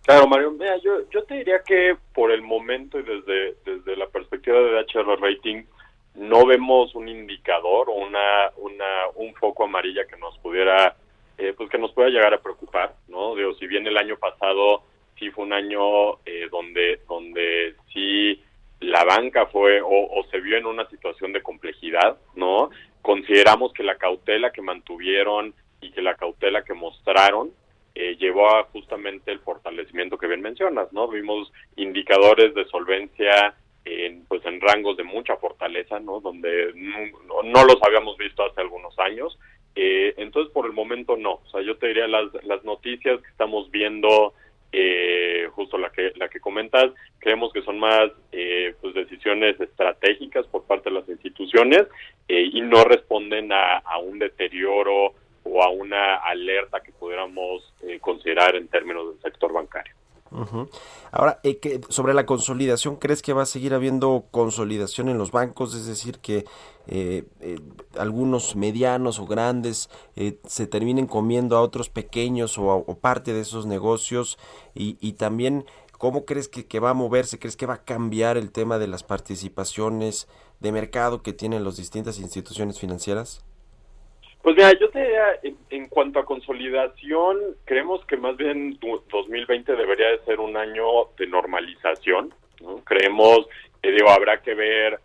[0.04, 4.08] Claro, Mario, mira, yo, yo te diría que por el momento y desde, desde la
[4.08, 5.64] perspectiva de HR Rating,
[6.14, 10.96] no vemos un indicador o una, una, un foco amarilla que nos pudiera,
[11.42, 13.34] eh, pues que nos pueda llegar a preocupar, ¿no?
[13.34, 14.84] Digo, si bien el año pasado
[15.18, 18.40] sí fue un año eh, donde, donde sí
[18.78, 22.70] la banca fue o, o, se vio en una situación de complejidad, ¿no?
[23.00, 27.50] Consideramos que la cautela que mantuvieron y que la cautela que mostraron
[27.94, 31.08] eh, llevó a justamente el fortalecimiento que bien mencionas, ¿no?
[31.08, 36.20] Vimos indicadores de solvencia en, pues en rangos de mucha fortaleza, ¿no?
[36.20, 39.38] Donde no, los habíamos visto hace algunos años.
[39.74, 41.34] Eh, entonces, por el momento no.
[41.34, 44.34] O sea, yo te diría las, las noticias que estamos viendo,
[44.70, 50.46] eh, justo la que la que comentas, creemos que son más eh, pues decisiones estratégicas
[50.46, 51.86] por parte de las instituciones
[52.28, 59.10] y no responden a, un deterioro o a una alerta que pudiéramos considerar en términos
[59.10, 59.94] del sector bancario.
[61.10, 65.74] Ahora, eh, sobre la consolidación, ¿crees que va a seguir habiendo consolidación en los bancos?
[65.74, 66.44] Es decir, que
[66.86, 67.58] eh, eh,
[67.98, 69.90] algunos medianos o grandes
[70.46, 74.38] se terminen comiendo a otros pequeños o, parte de esos negocios
[74.74, 75.64] y, también
[76.02, 77.38] ¿Cómo crees que, va a moverse?
[77.38, 80.26] ¿Crees que va a cambiar el tema de las participaciones
[80.58, 83.44] de mercado que tienen las distintas instituciones financieras?
[84.42, 85.26] Pues mira, yo te diría,
[85.70, 90.84] en, cuanto a consolidación, creemos que más bien 2020 debería de ser un año
[91.16, 92.34] de normalización.
[92.60, 92.78] ¿no?
[92.78, 93.46] Creemos,
[93.80, 94.98] que digo, habrá que ver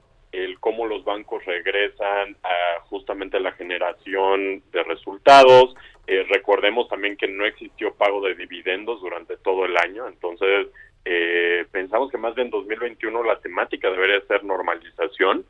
[0.43, 5.75] el cómo los bancos regresan a justamente la generación de resultados.
[6.05, 10.67] Eh, recordemos también que no existió pago de dividendos durante todo el año, entonces
[11.05, 15.45] eh, pensamos que más bien 2021 la temática debería ser normalización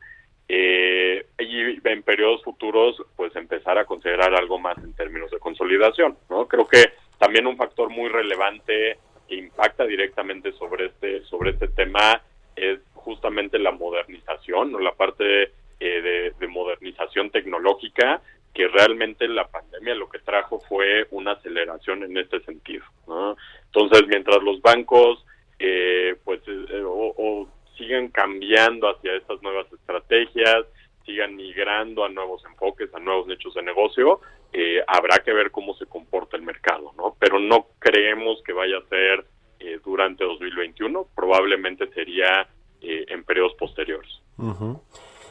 [0.48, 6.16] eh, y en periodos futuros pues empezar a considerar algo más en términos de consolidación
[6.30, 8.98] no creo que también un factor muy relevante
[9.28, 12.22] que impacta directamente sobre este sobre este tema
[12.60, 18.20] es justamente la modernización o la parte eh, de, modernización tecnológica
[18.54, 23.36] que realmente la pandemia lo que trajo fue una aceleración en este sentido ¿no?
[23.66, 25.24] entonces mientras los bancos
[25.58, 30.66] eh, pues eh, o sigan cambiando hacia estas nuevas estrategias,
[31.06, 34.20] sigan migrando a nuevos enfoques, a nuevos nichos de negocio,
[34.52, 37.16] eh, habrá que ver cómo se comporta el mercado, ¿no?
[37.18, 39.24] Pero no creemos que vaya a ser
[39.60, 42.48] eh, durante 2021, probablemente sería
[42.80, 44.10] eh, en periodos posteriores.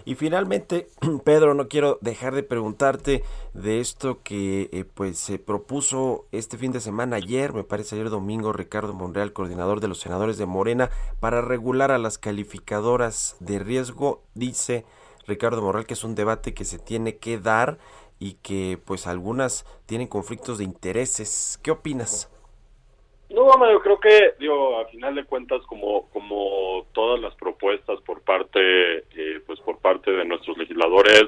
[0.08, 0.88] Y finalmente,
[1.26, 6.72] Pedro, no quiero dejar de preguntarte de esto que eh, pues se propuso este fin
[6.72, 10.90] de semana ayer, me parece ayer domingo, Ricardo Monreal, coordinador de los senadores de Morena,
[11.20, 14.86] para regular a las calificadoras de riesgo, dice
[15.28, 17.78] Ricardo Monreal que es un debate que se tiene que dar
[18.18, 21.60] y que pues algunas tienen conflictos de intereses.
[21.62, 22.30] ¿Qué opinas?
[23.30, 28.22] No, yo creo que, digo, a final de cuentas, como, como todas las propuestas por
[28.22, 31.26] parte, eh, pues por parte de nuestros legisladores,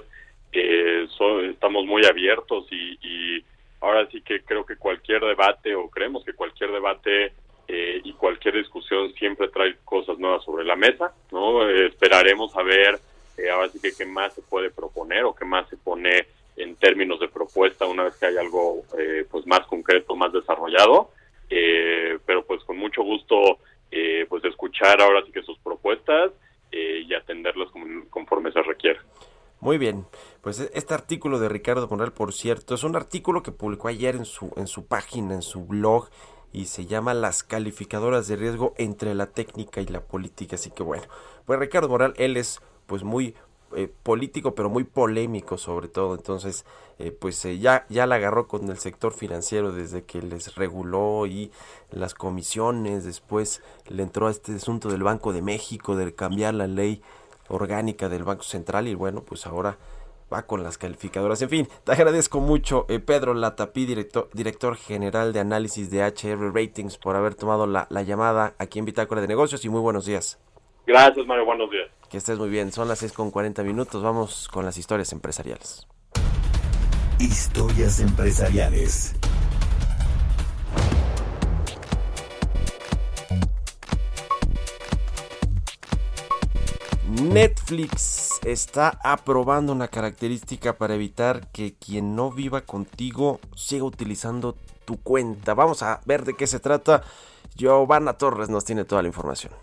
[0.53, 1.05] eh,
[1.49, 3.43] estamos muy abiertos y,
[3.81, 7.33] ahora sí que creo que cualquier debate, o creemos que cualquier debate
[7.67, 11.69] eh, y cualquier discusión siempre trae cosas nuevas sobre la mesa, ¿no?
[11.69, 12.99] esperaremos a ver,
[13.53, 17.21] ahora sí que qué más se puede proponer o qué más se pone en términos
[17.21, 18.83] de propuesta una vez que hay algo,
[19.31, 21.11] pues más concreto, más desarrollado
[21.49, 23.59] eh, pero pues con mucho gusto
[23.91, 26.31] eh, pues escuchar ahora sí que sus propuestas
[26.71, 27.69] eh, y atenderlas
[28.09, 28.99] conforme se requiere.
[29.61, 30.05] Muy bien,
[30.41, 34.15] pues e, este artículo de Ricardo Monreal, por cierto, es un artículo que publicó ayer
[34.15, 36.09] en su, en su página, en su blog,
[36.51, 40.55] y se llama Las calificadoras de riesgo entre la técnica y la política.
[40.55, 41.03] Así que bueno,
[41.45, 43.35] pues Ricardo Monreal, él es pues muy
[43.75, 46.15] eh, político, pero muy polémico sobre todo.
[46.15, 46.65] Entonces,
[46.99, 51.25] eh, pues eh, ya, ya la agarró con el sector financiero desde que les reguló
[51.25, 51.51] y
[51.91, 53.05] las comisiones.
[53.05, 57.01] Después le entró a este asunto del Banco de México, de cambiar la ley
[57.47, 58.87] orgánica del Banco Central.
[58.87, 59.77] Y bueno, pues ahora
[60.31, 61.41] va con las calificadoras.
[61.41, 66.53] En fin, te agradezco mucho, eh, Pedro Latapí, director, director general de análisis de HR
[66.53, 70.05] Ratings, por haber tomado la, la llamada aquí en Bitácora de Negocios y muy buenos
[70.05, 70.39] días.
[70.85, 71.45] Gracias, Mario.
[71.45, 71.98] Buenos días.
[72.09, 72.71] Que estés muy bien.
[72.71, 74.01] Son las 6 con 40 minutos.
[74.01, 75.85] Vamos con las historias empresariales.
[77.19, 79.15] Historias empresariales.
[87.21, 94.55] Netflix está aprobando una característica para evitar que quien no viva contigo siga utilizando
[94.85, 95.53] tu cuenta.
[95.53, 97.03] Vamos a ver de qué se trata.
[97.55, 99.53] Giovanna Torres nos tiene toda la información.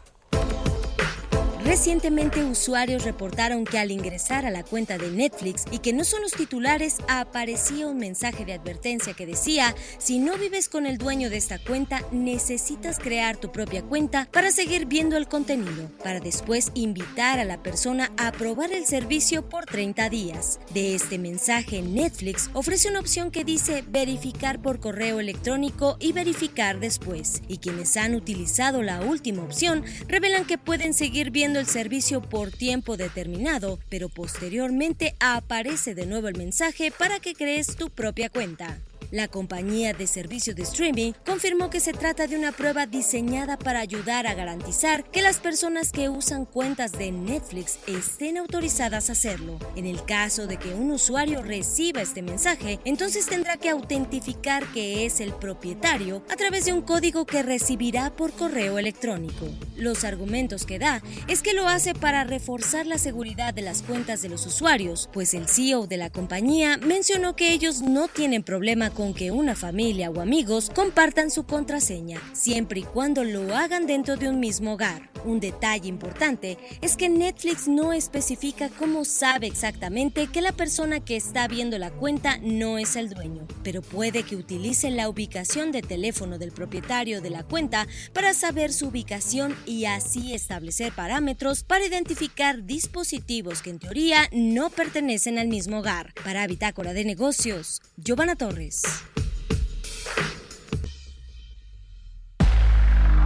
[1.67, 6.23] Recientemente usuarios reportaron que al ingresar a la cuenta de Netflix y que no son
[6.23, 11.29] los titulares, aparecía un mensaje de advertencia que decía, si no vives con el dueño
[11.29, 16.71] de esta cuenta, necesitas crear tu propia cuenta para seguir viendo el contenido, para después
[16.75, 20.61] invitar a la persona a probar el servicio por 30 días.
[20.73, 26.79] De este mensaje, Netflix ofrece una opción que dice verificar por correo electrónico y verificar
[26.79, 32.21] después, y quienes han utilizado la última opción revelan que pueden seguir viendo el servicio
[32.21, 38.29] por tiempo determinado, pero posteriormente aparece de nuevo el mensaje para que crees tu propia
[38.29, 38.79] cuenta.
[39.13, 43.81] La compañía de servicio de streaming confirmó que se trata de una prueba diseñada para
[43.81, 49.59] ayudar a garantizar que las personas que usan cuentas de Netflix estén autorizadas a hacerlo.
[49.77, 55.07] En el caso de que un usuario reciba este mensaje, entonces tendrá que autentificar que
[55.07, 59.47] es el propietario a través de un código que recibirá por correo electrónico.
[59.77, 64.23] Los argumentos que da es que lo hace para reforzar la seguridad de las cuentas
[64.23, 68.91] de los usuarios, pues el CEO de la compañía mencionó que ellos no tienen problema
[68.97, 74.17] con que una familia o amigos compartan su contraseña, siempre y cuando lo hagan dentro
[74.17, 75.11] de un mismo hogar.
[75.25, 81.17] Un detalle importante es que Netflix no especifica cómo sabe exactamente que la persona que
[81.17, 85.83] está viendo la cuenta no es el dueño, pero puede que utilice la ubicación de
[85.83, 91.85] teléfono del propietario de la cuenta para saber su ubicación y así establecer parámetros para
[91.85, 96.15] identificar dispositivos que en teoría no pertenecen al mismo hogar.
[96.25, 98.86] Para Bitácora de Negocios, Giovanna Torres.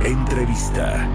[0.04, 1.08] Entrevista.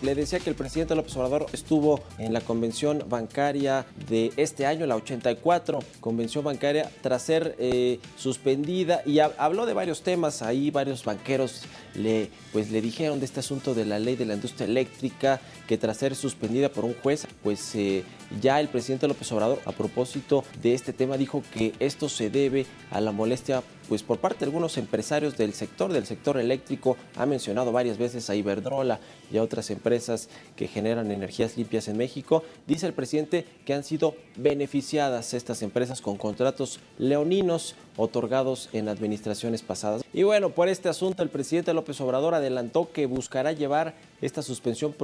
[0.00, 4.86] Le decía que el presidente López Obrador estuvo en la convención bancaria de este año,
[4.86, 10.42] la 84, convención bancaria, tras ser eh, suspendida y habló de varios temas.
[10.42, 11.62] Ahí varios banqueros
[11.96, 15.78] le, pues, le dijeron de este asunto de la ley de la industria eléctrica, que
[15.78, 18.02] tras ser suspendida por un juez, pues eh,
[18.40, 22.66] ya el presidente López Obrador, a propósito de este tema, dijo que esto se debe
[22.90, 27.24] a la molestia pues por parte de algunos empresarios del sector, del sector eléctrico, ha
[27.24, 29.00] mencionado varias veces a Iberdrola
[29.32, 32.44] y a otras empresas que generan energías limpias en México.
[32.66, 39.60] Dice el presidente que han sido beneficiadas estas empresas con contratos leoninos otorgados en administraciones
[39.62, 40.02] pasadas.
[40.14, 44.94] Y bueno, por este asunto el presidente López Obrador adelantó que buscará llevar esta suspensión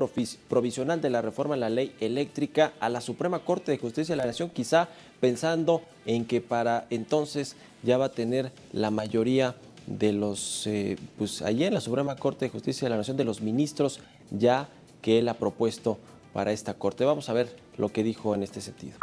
[0.49, 4.17] provisional de la reforma en la ley eléctrica a la Suprema Corte de Justicia de
[4.17, 4.89] la Nación, quizá
[5.21, 11.43] pensando en que para entonces ya va a tener la mayoría de los, eh, pues
[11.43, 14.69] allí en la Suprema Corte de Justicia de la Nación, de los ministros ya
[15.03, 15.99] que él ha propuesto
[16.35, 17.05] para esta Corte.
[17.05, 18.99] Vamos a ver lo que dijo en este sentido.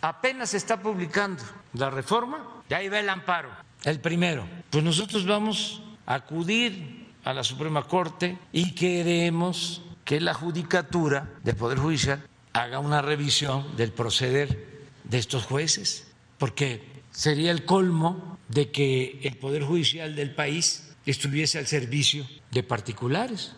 [0.00, 1.42] Apenas se está publicando
[1.74, 3.50] la reforma, ya ahí va el amparo,
[3.84, 4.46] el primero.
[4.70, 11.56] Pues nosotros vamos a acudir a la Suprema Corte y queremos que la Judicatura del
[11.56, 16.06] Poder Judicial haga una revisión del proceder de estos jueces,
[16.38, 22.62] porque sería el colmo de que el Poder Judicial del país estuviese al servicio de
[22.62, 23.56] particulares.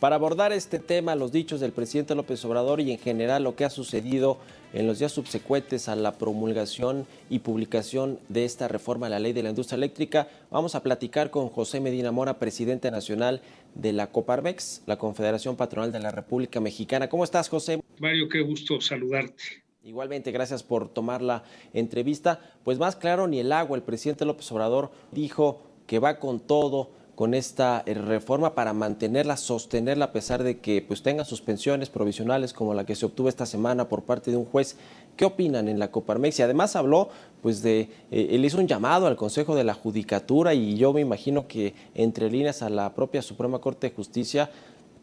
[0.00, 3.64] Para abordar este tema, los dichos del presidente López Obrador y en general lo que
[3.64, 4.36] ha sucedido
[4.74, 9.32] en los días subsecuentes a la promulgación y publicación de esta reforma a la ley
[9.32, 13.40] de la industria eléctrica, vamos a platicar con José Medina Mora, presidente nacional
[13.74, 17.08] de la Coparmex, la Confederación Patronal de la República Mexicana.
[17.08, 17.80] ¿Cómo estás, José?
[17.98, 19.64] Mario, qué gusto saludarte.
[19.82, 21.42] Igualmente, gracias por tomar la
[21.72, 22.40] entrevista.
[22.64, 26.90] Pues más claro ni el agua, el presidente López Obrador dijo que va con todo
[27.16, 32.52] con esta eh, reforma para mantenerla, sostenerla a pesar de que pues tenga suspensiones provisionales
[32.52, 34.76] como la que se obtuvo esta semana por parte de un juez.
[35.16, 36.38] ¿Qué opinan en la Coparmex?
[36.38, 37.08] Y además habló
[37.40, 41.00] pues de, eh, él hizo un llamado al Consejo de la Judicatura y yo me
[41.00, 44.50] imagino que entre líneas a la propia Suprema Corte de Justicia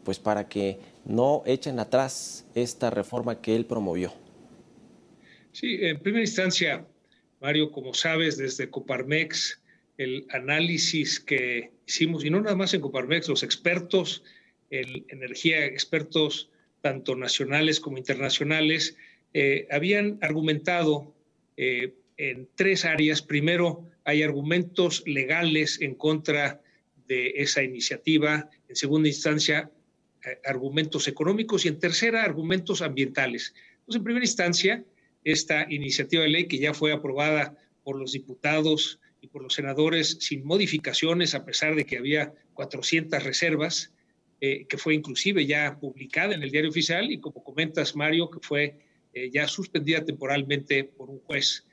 [0.04, 4.12] pues para que no echen atrás esta reforma que él promovió.
[5.50, 6.86] Sí, en primera instancia,
[7.40, 9.60] Mario, como sabes, desde Coparmex,
[9.96, 14.22] el análisis que hicimos, y no nada más en Coparmex, los expertos
[14.70, 18.96] en energía, expertos tanto nacionales como internacionales,
[19.32, 21.14] eh, habían argumentado
[21.56, 23.22] eh, en tres áreas.
[23.22, 26.60] Primero, hay argumentos legales en contra
[27.06, 28.50] de esa iniciativa.
[28.68, 29.70] En segunda instancia,
[30.24, 33.54] eh, argumentos económicos y en tercera, argumentos ambientales.
[33.80, 34.84] Entonces, en primera instancia,
[35.24, 40.18] esta iniciativa de ley que ya fue aprobada por los diputados y por los senadores
[40.20, 43.94] sin modificaciones, a pesar de que había 400 reservas,
[44.42, 48.40] eh, que fue inclusive ya publicada en el diario oficial y como comentas, Mario, que
[48.42, 48.76] fue
[49.14, 51.64] eh, ya suspendida temporalmente por un juez.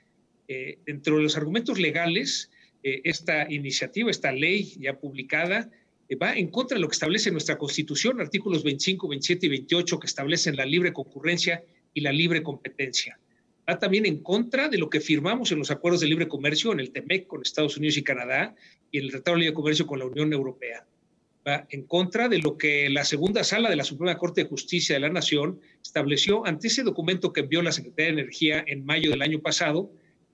[0.47, 2.49] Eh, dentro de los argumentos legales,
[2.83, 5.69] esta iniciativa, esta ley ya publicada,
[6.19, 10.07] va en contra de lo que establece nuestra Constitución, artículos 25, 27 y 28, que
[10.07, 13.19] establecen la libre concurrencia y la libre competencia
[13.69, 16.79] va también en contra de lo que firmamos en los acuerdos de libre comercio, en
[16.79, 18.55] el TEMEC con Estados Unidos y Canadá
[18.91, 20.85] y en el Tratado de Libre Comercio con la Unión Europea.
[21.47, 24.95] Va en contra de lo que la segunda sala de la Suprema Corte de Justicia
[24.95, 29.09] de la Nación estableció ante ese documento que envió la Secretaría de Energía en mayo
[29.09, 29.91] del año pasado,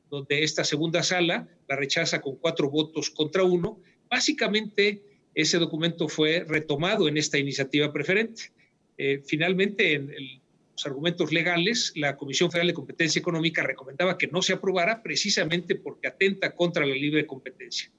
[0.10, 3.80] donde esta segunda sala la rechaza con cuatro votos contra uno.
[4.10, 5.02] Básicamente,
[5.34, 8.52] ese documento fue retomado en esta iniciativa preferente.
[8.98, 10.42] Eh, finalmente, en el
[10.78, 15.74] los argumentos legales, la Comisión Federal de Competencia Económica recomendaba que no se aprobara precisamente
[15.74, 17.92] porque atenta contra la libre competencia.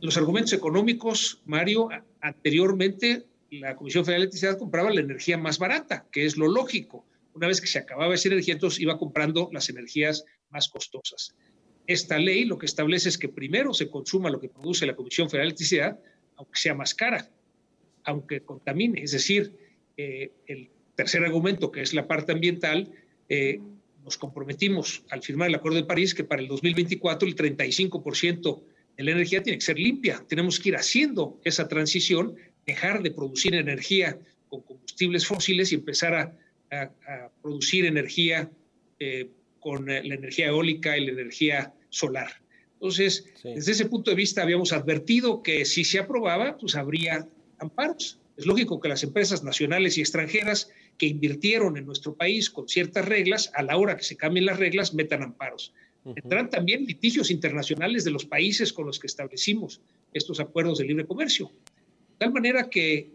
[0.00, 1.90] Los argumentos económicos, Mario,
[2.22, 7.04] anteriormente la Comisión Federal de Electricidad compraba la energía más barata, que es lo lógico.
[7.34, 11.36] Una vez que se acababa esa energía, entonces iba comprando las energías más costosas.
[11.86, 15.28] Esta ley lo que establece es que primero se consuma lo que produce la Comisión
[15.28, 16.00] Federal de Electricidad,
[16.36, 17.28] aunque sea más cara,
[18.04, 19.02] aunque contamine.
[19.02, 19.52] Es decir,
[19.98, 22.90] eh, el tercer argumento, que es la parte ambiental,
[23.28, 23.60] eh,
[24.02, 28.62] nos comprometimos al firmar el Acuerdo de París que para el 2024 el 35%
[28.96, 30.24] de la energía tiene que ser limpia.
[30.28, 32.34] Tenemos que ir haciendo esa transición,
[32.66, 34.18] dejar de producir energía
[34.48, 36.36] con combustibles fósiles y empezar a,
[37.40, 38.50] producir energía
[38.98, 39.30] eh,
[39.60, 42.42] con la energía eólica y la energía solar.
[42.74, 47.26] Entonces, desde ese punto de vista habíamos advertido que si se aprobaba, pues habría
[47.58, 48.18] amparos.
[48.36, 53.06] Es lógico que las empresas nacionales y extranjeras que invirtieron en nuestro país con ciertas
[53.06, 55.72] reglas, a la hora que se cambien las reglas, metan amparos.
[56.14, 59.80] Tendrán también litigios internacionales de los países con los que establecimos
[60.12, 61.46] estos acuerdos de libre comercio.
[61.46, 63.10] De tal manera que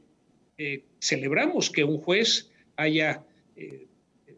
[0.57, 3.23] eh, celebramos que un juez haya
[3.55, 3.87] eh,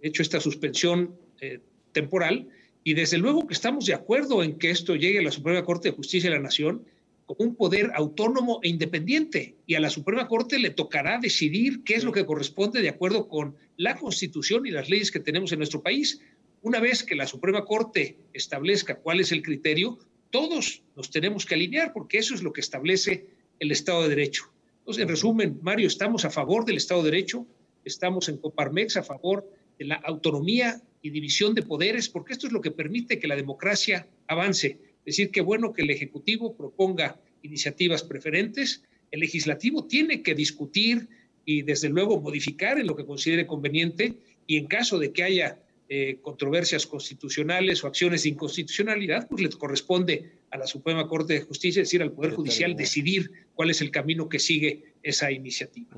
[0.02, 1.60] hecho esta suspensión eh,
[1.91, 2.48] temporal
[2.84, 5.89] y desde luego que estamos de acuerdo en que esto llegue a la Suprema Corte
[5.89, 6.86] de Justicia de la Nación
[7.26, 11.96] como un poder autónomo e independiente y a la Suprema Corte le tocará decidir qué
[11.96, 15.60] es lo que corresponde de acuerdo con la Constitución y las leyes que tenemos en
[15.60, 16.22] nuestro país.
[16.62, 19.98] Una vez que la Suprema Corte establezca cuál es el criterio,
[20.30, 23.28] todos nos tenemos que alinear porque eso es lo que establece
[23.60, 24.52] el Estado de Derecho.
[24.80, 27.48] Entonces, en resumen, Mario, estamos a favor del Estado de Derecho,
[27.84, 29.50] estamos en Coparmex a favor
[29.80, 33.36] de la autonomía y división de poderes, porque esto es lo que permite que la
[33.36, 40.36] democracia avance decir que bueno que el Ejecutivo proponga iniciativas preferentes, el legislativo tiene que
[40.36, 41.08] discutir
[41.45, 44.16] y desde luego modificar en lo que considere conveniente
[44.47, 49.49] y en caso de que haya eh, controversias constitucionales o acciones de inconstitucionalidad, pues le
[49.49, 53.82] corresponde a la Suprema Corte de Justicia, es decir, al Poder Judicial, decidir cuál es
[53.82, 55.95] el camino que sigue esa iniciativa.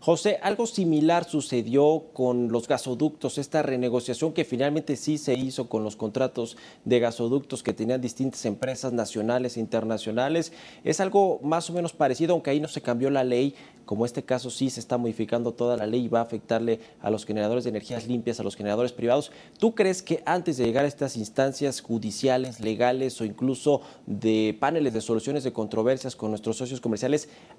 [0.00, 5.84] José, algo similar sucedió con los gasoductos, esta renegociación que finalmente sí se hizo con
[5.84, 10.52] los contratos de gasoductos que tenían distintas empresas nacionales e internacionales.
[10.84, 13.54] Es algo más o menos parecido, aunque ahí no se cambió la ley,
[13.84, 17.10] como este caso sí se está modificando toda la ley y va a afectarle a
[17.10, 19.30] los generadores de energías limpias, a los generadores privados.
[19.58, 24.94] ¿Tú crees que antes de llegar a estas instancias judiciales, legales o incluso de paneles
[24.94, 26.95] de soluciones de controversias con nuestros socios comerciales,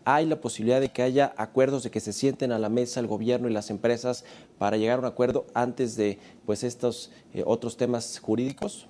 [0.06, 3.08] hay la posibilidad de que haya acuerdos, de que se sienten a la mesa el
[3.08, 4.24] gobierno y las empresas
[4.58, 8.88] para llegar a un acuerdo antes de pues estos eh, otros temas jurídicos?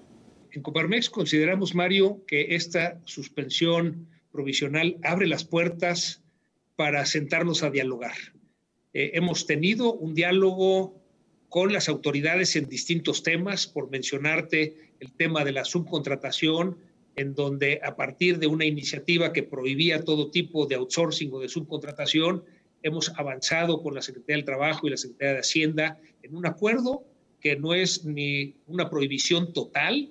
[0.52, 6.22] En Coparmex consideramos, Mario, que esta suspensión provisional abre las puertas
[6.76, 8.16] para sentarnos a dialogar.
[8.94, 11.02] Eh, hemos tenido un diálogo
[11.50, 16.78] con las autoridades en distintos temas, por mencionarte el tema de la subcontratación,
[17.18, 21.50] en donde a partir de una iniciativa que prohibía todo tipo de outsourcing o de
[21.50, 22.44] subcontratación,
[22.84, 27.04] hemos avanzado con la Secretaría del Trabajo y la Secretaría de Hacienda en un acuerdo
[27.42, 30.10] que no es ni una prohibición total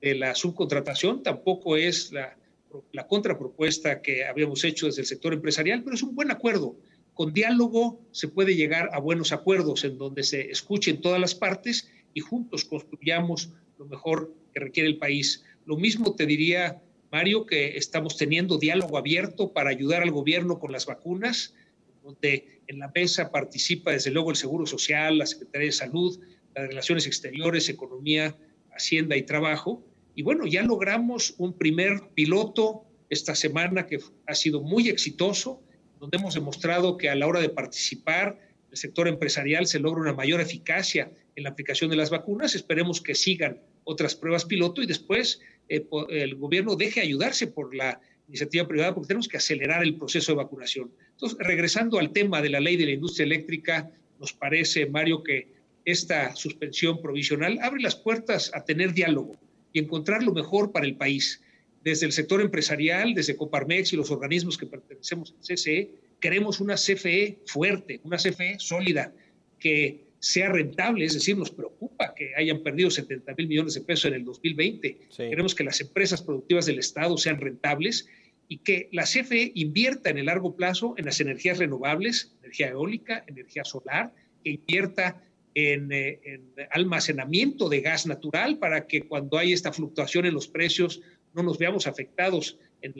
[0.00, 2.36] de la subcontratación, tampoco es la,
[2.92, 6.76] la contrapropuesta que habíamos hecho desde el sector empresarial, pero es un buen acuerdo.
[7.14, 11.88] Con diálogo se puede llegar a buenos acuerdos en donde se escuchen todas las partes
[12.14, 15.44] y juntos construyamos lo mejor que requiere el país.
[15.68, 16.80] Lo mismo te diría,
[17.12, 21.54] Mario, que estamos teniendo diálogo abierto para ayudar al gobierno con las vacunas,
[22.02, 26.18] donde en la mesa participa desde luego el Seguro Social, la Secretaría de Salud,
[26.54, 28.34] las Relaciones Exteriores, Economía,
[28.74, 29.84] Hacienda y Trabajo.
[30.14, 35.60] Y bueno, ya logramos un primer piloto esta semana que ha sido muy exitoso,
[36.00, 38.40] donde hemos demostrado que a la hora de participar
[38.70, 42.54] el sector empresarial se logra una mayor eficacia en la aplicación de las vacunas.
[42.54, 48.66] Esperemos que sigan otras pruebas piloto y después el gobierno deje ayudarse por la iniciativa
[48.66, 50.92] privada porque tenemos que acelerar el proceso de vacunación.
[51.12, 53.90] Entonces, regresando al tema de la ley de la industria eléctrica,
[54.20, 55.48] nos parece, Mario, que
[55.84, 59.38] esta suspensión provisional abre las puertas a tener diálogo
[59.72, 61.42] y encontrar lo mejor para el país.
[61.82, 65.90] Desde el sector empresarial, desde Coparmex y los organismos que pertenecemos al CCE,
[66.20, 69.14] queremos una CFE fuerte, una CFE sólida,
[69.58, 74.06] que sea rentable, es decir, nos preocupa que hayan perdido 70 mil millones de pesos
[74.06, 74.98] en el 2020.
[75.16, 78.08] Queremos que las empresas productivas del Estado sean rentables
[78.48, 83.24] y que la CFE invierta en el largo plazo en las energías renovables, energía eólica,
[83.26, 84.12] energía solar,
[84.42, 85.22] que invierta
[85.54, 86.40] en, eh,
[86.70, 91.00] almacenamiento de gas natural para que cuando hay esta fluctuación en los precios
[91.34, 92.94] no nos veamos afectados en,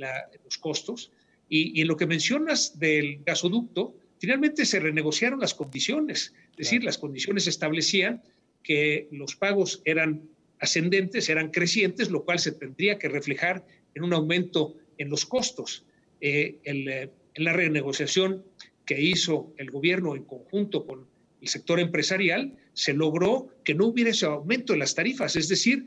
[0.45, 1.11] los costos.
[1.49, 6.85] Y, y en lo que mencionas del gasoducto, finalmente se renegociaron las condiciones, es decir,
[6.85, 8.23] las condiciones establecían
[8.63, 10.23] que los pagos eran
[10.61, 13.65] ascendentes, eran crecientes, lo cual se tendría que reflejar
[13.95, 15.85] en un aumento en los costos.
[16.21, 18.45] Eh, eh, en la renegociación
[18.85, 21.07] que hizo el gobierno en conjunto con
[21.41, 25.87] el sector empresarial, se logró que no hubiera ese aumento en las tarifas, es decir,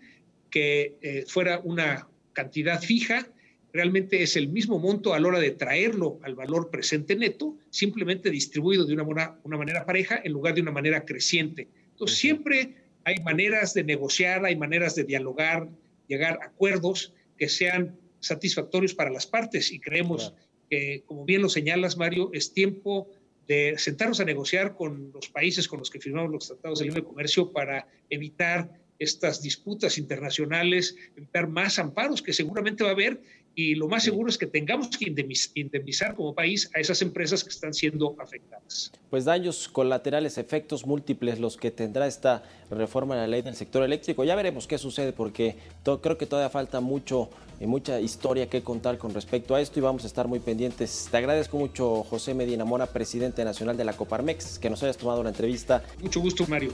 [0.49, 3.27] que eh, fuera una cantidad fija
[3.73, 8.29] realmente es el mismo monto a la hora de traerlo al valor presente neto, simplemente
[8.29, 11.67] distribuido de una, una manera pareja en lugar de una manera creciente.
[11.91, 15.69] Entonces, siempre hay maneras de negociar, hay maneras de dialogar,
[16.07, 19.71] llegar a acuerdos que sean satisfactorios para las partes.
[19.71, 20.33] Y creemos
[20.69, 23.09] que, como bien lo señalas, Mario, es tiempo
[23.47, 27.03] de sentarnos a negociar con los países con los que firmamos los tratados de libre
[27.03, 28.69] comercio para evitar
[28.99, 33.19] estas disputas internacionales, evitar más amparos que seguramente va a haber
[33.55, 35.13] y lo más seguro es que tengamos que
[35.55, 38.91] indemnizar como país a esas empresas que están siendo afectadas.
[39.09, 43.83] Pues daños colaterales, efectos múltiples los que tendrá esta reforma de la ley del sector
[43.83, 44.23] eléctrico.
[44.23, 47.29] Ya veremos qué sucede porque creo que todavía falta mucho
[47.59, 51.09] y mucha historia que contar con respecto a esto y vamos a estar muy pendientes.
[51.11, 55.21] Te agradezco mucho José Medina Mora, presidente nacional de la Coparmex, que nos hayas tomado
[55.23, 55.83] la entrevista.
[56.01, 56.71] Mucho gusto, Mario.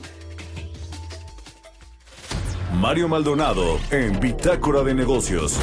[2.74, 5.58] Mario Maldonado en Bitácora de Negocios.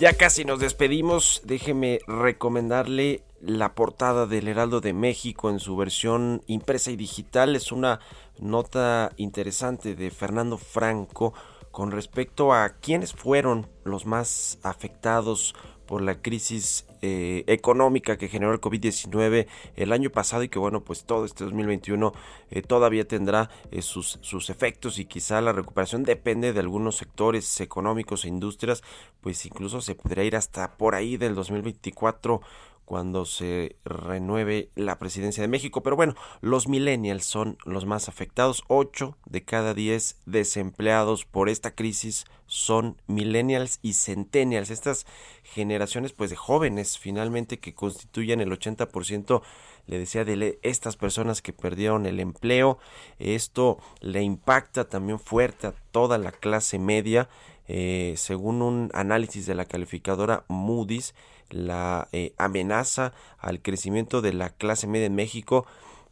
[0.00, 1.42] Ya casi nos despedimos.
[1.44, 7.56] Déjeme recomendarle la portada del Heraldo de México en su versión impresa y digital.
[7.56, 7.98] Es una
[8.38, 11.34] nota interesante de Fernando Franco
[11.72, 15.56] con respecto a quiénes fueron los más afectados
[15.88, 20.84] por la crisis eh, económica que generó el COVID-19 el año pasado y que bueno,
[20.84, 22.12] pues todo este 2021
[22.50, 27.60] eh, todavía tendrá eh, sus, sus efectos y quizá la recuperación depende de algunos sectores
[27.62, 28.82] económicos e industrias,
[29.22, 32.42] pues incluso se podría ir hasta por ahí del 2024
[32.88, 35.82] cuando se renueve la presidencia de México.
[35.82, 38.64] Pero bueno, los millennials son los más afectados.
[38.68, 44.70] 8 de cada 10 desempleados por esta crisis son millennials y centennials.
[44.70, 45.04] Estas
[45.42, 49.42] generaciones pues de jóvenes finalmente que constituyen el 80%
[49.86, 52.78] le decía de estas personas que perdieron el empleo.
[53.18, 57.28] Esto le impacta también fuerte a toda la clase media.
[57.70, 61.14] Eh, según un análisis de la calificadora Moody's,
[61.50, 65.66] la eh, amenaza al crecimiento de la clase media en México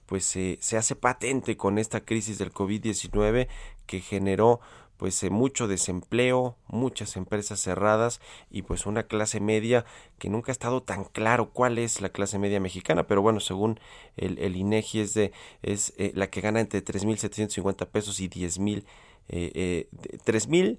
[0.07, 3.49] pues se hace patente con esta crisis del COVID-19
[3.87, 4.61] que generó
[4.97, 8.21] pues eh, mucho desempleo, muchas empresas cerradas
[8.51, 9.85] y pues una clase media
[10.19, 13.79] que nunca ha estado tan claro cuál es la clase media mexicana, pero bueno, según
[14.17, 15.33] el, INEGI es de
[15.63, 18.85] es eh, la que gana entre 3.750 pesos y 10.000
[19.29, 19.89] eh, eh,
[20.25, 20.79] 3.000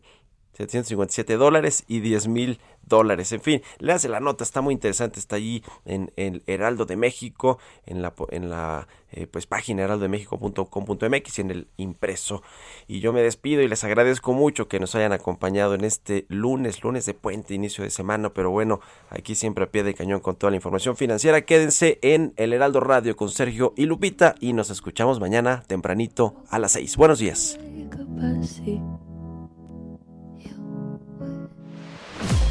[0.58, 3.32] 757 dólares y 10 mil dólares.
[3.32, 6.96] En fin, le hace la nota, está muy interesante, está allí en el Heraldo de
[6.96, 12.42] México, en la, en la eh, pues, página heraldodemexico.com.mx y en el impreso.
[12.88, 16.84] Y yo me despido y les agradezco mucho que nos hayan acompañado en este lunes,
[16.84, 18.80] lunes de puente, inicio de semana, pero bueno,
[19.12, 21.42] aquí siempre a pie de cañón con toda la información financiera.
[21.42, 26.58] Quédense en el Heraldo Radio con Sergio y Lupita y nos escuchamos mañana tempranito a
[26.58, 26.98] las 6.
[26.98, 27.60] Buenos días.